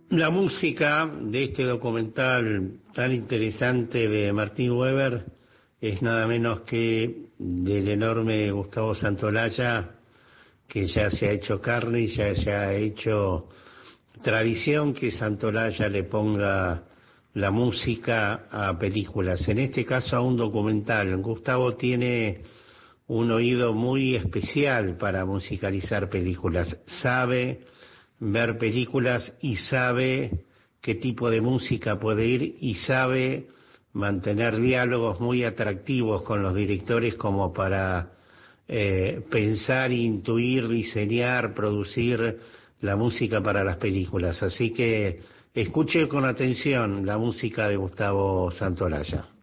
La 0.08 0.30
música 0.30 1.06
de 1.20 1.44
este 1.44 1.64
documental 1.64 2.80
tan 2.94 3.12
interesante 3.12 4.08
de 4.08 4.32
Martín 4.32 4.70
Weber 4.70 5.37
es 5.80 6.02
nada 6.02 6.26
menos 6.26 6.62
que 6.62 7.26
del 7.38 7.88
enorme 7.88 8.50
Gustavo 8.50 8.94
Santolaya, 8.94 9.90
que 10.66 10.86
ya 10.86 11.10
se 11.10 11.28
ha 11.28 11.32
hecho 11.32 11.60
carne 11.60 12.00
y 12.00 12.14
ya 12.14 12.34
se 12.34 12.52
ha 12.52 12.74
hecho 12.74 13.48
tradición 14.22 14.92
que 14.92 15.12
Santolaya 15.12 15.88
le 15.88 16.04
ponga 16.04 16.82
la 17.34 17.50
música 17.52 18.48
a 18.50 18.76
películas, 18.76 19.46
en 19.48 19.58
este 19.58 19.84
caso 19.84 20.16
a 20.16 20.20
un 20.20 20.36
documental. 20.36 21.16
Gustavo 21.22 21.76
tiene 21.76 22.42
un 23.06 23.30
oído 23.30 23.72
muy 23.72 24.16
especial 24.16 24.96
para 24.96 25.24
musicalizar 25.24 26.10
películas, 26.10 26.76
sabe 26.86 27.60
ver 28.18 28.58
películas 28.58 29.32
y 29.40 29.56
sabe 29.56 30.44
qué 30.80 30.96
tipo 30.96 31.30
de 31.30 31.40
música 31.40 32.00
puede 32.00 32.26
ir 32.26 32.56
y 32.58 32.74
sabe 32.74 33.46
mantener 33.92 34.60
diálogos 34.60 35.20
muy 35.20 35.44
atractivos 35.44 36.22
con 36.22 36.42
los 36.42 36.54
directores 36.54 37.14
como 37.14 37.52
para 37.52 38.12
eh, 38.66 39.22
pensar, 39.30 39.92
intuir, 39.92 40.68
diseñar, 40.68 41.54
producir 41.54 42.38
la 42.80 42.96
música 42.96 43.42
para 43.42 43.64
las 43.64 43.76
películas. 43.76 44.42
Así 44.42 44.72
que 44.72 45.20
escuche 45.54 46.06
con 46.06 46.24
atención 46.24 47.06
la 47.06 47.18
música 47.18 47.68
de 47.68 47.76
Gustavo 47.76 48.50
Santolaya. 48.50 49.37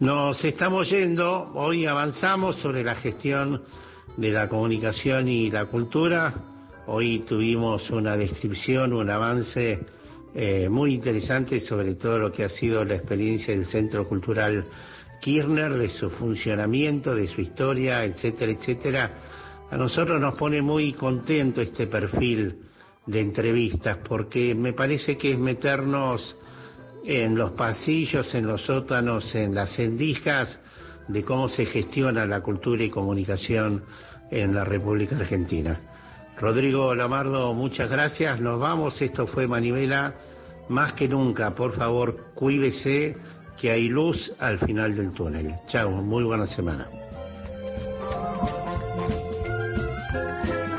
Nos 0.00 0.42
estamos 0.46 0.88
yendo, 0.88 1.52
hoy 1.52 1.84
avanzamos 1.84 2.56
sobre 2.56 2.82
la 2.82 2.94
gestión 2.94 3.62
de 4.16 4.30
la 4.30 4.48
comunicación 4.48 5.28
y 5.28 5.50
la 5.50 5.66
cultura. 5.66 6.32
Hoy 6.86 7.18
tuvimos 7.28 7.90
una 7.90 8.16
descripción, 8.16 8.94
un 8.94 9.10
avance 9.10 9.78
eh, 10.34 10.70
muy 10.70 10.94
interesante 10.94 11.60
sobre 11.60 11.96
todo 11.96 12.18
lo 12.18 12.32
que 12.32 12.44
ha 12.44 12.48
sido 12.48 12.82
la 12.82 12.94
experiencia 12.94 13.54
del 13.54 13.66
Centro 13.66 14.08
Cultural 14.08 14.64
Kirchner, 15.20 15.74
de 15.74 15.90
su 15.90 16.08
funcionamiento, 16.08 17.14
de 17.14 17.28
su 17.28 17.42
historia, 17.42 18.02
etcétera, 18.02 18.52
etcétera. 18.52 19.14
A 19.70 19.76
nosotros 19.76 20.18
nos 20.18 20.34
pone 20.38 20.62
muy 20.62 20.94
contento 20.94 21.60
este 21.60 21.88
perfil 21.88 22.56
de 23.04 23.20
entrevistas 23.20 23.98
porque 24.08 24.54
me 24.54 24.72
parece 24.72 25.18
que 25.18 25.32
es 25.32 25.38
meternos 25.38 26.38
en 27.04 27.36
los 27.36 27.52
pasillos, 27.52 28.34
en 28.34 28.46
los 28.46 28.62
sótanos, 28.62 29.34
en 29.34 29.54
las 29.54 29.78
endijas 29.78 30.58
de 31.08 31.24
cómo 31.24 31.48
se 31.48 31.66
gestiona 31.66 32.26
la 32.26 32.40
cultura 32.40 32.82
y 32.84 32.90
comunicación 32.90 33.82
en 34.30 34.54
la 34.54 34.64
República 34.64 35.16
Argentina. 35.16 35.80
Rodrigo 36.38 36.94
Lamardo, 36.94 37.52
muchas 37.52 37.90
gracias. 37.90 38.40
Nos 38.40 38.58
vamos. 38.58 39.00
Esto 39.02 39.26
fue 39.26 39.46
Manivela. 39.46 40.14
Más 40.68 40.92
que 40.94 41.08
nunca, 41.08 41.54
por 41.54 41.74
favor, 41.74 42.32
cuídese 42.34 43.16
que 43.60 43.70
hay 43.70 43.88
luz 43.88 44.32
al 44.38 44.58
final 44.58 44.96
del 44.96 45.12
túnel. 45.12 45.54
Chao, 45.66 45.90
muy 45.90 46.24
buena 46.24 46.46
semana. 46.46 46.99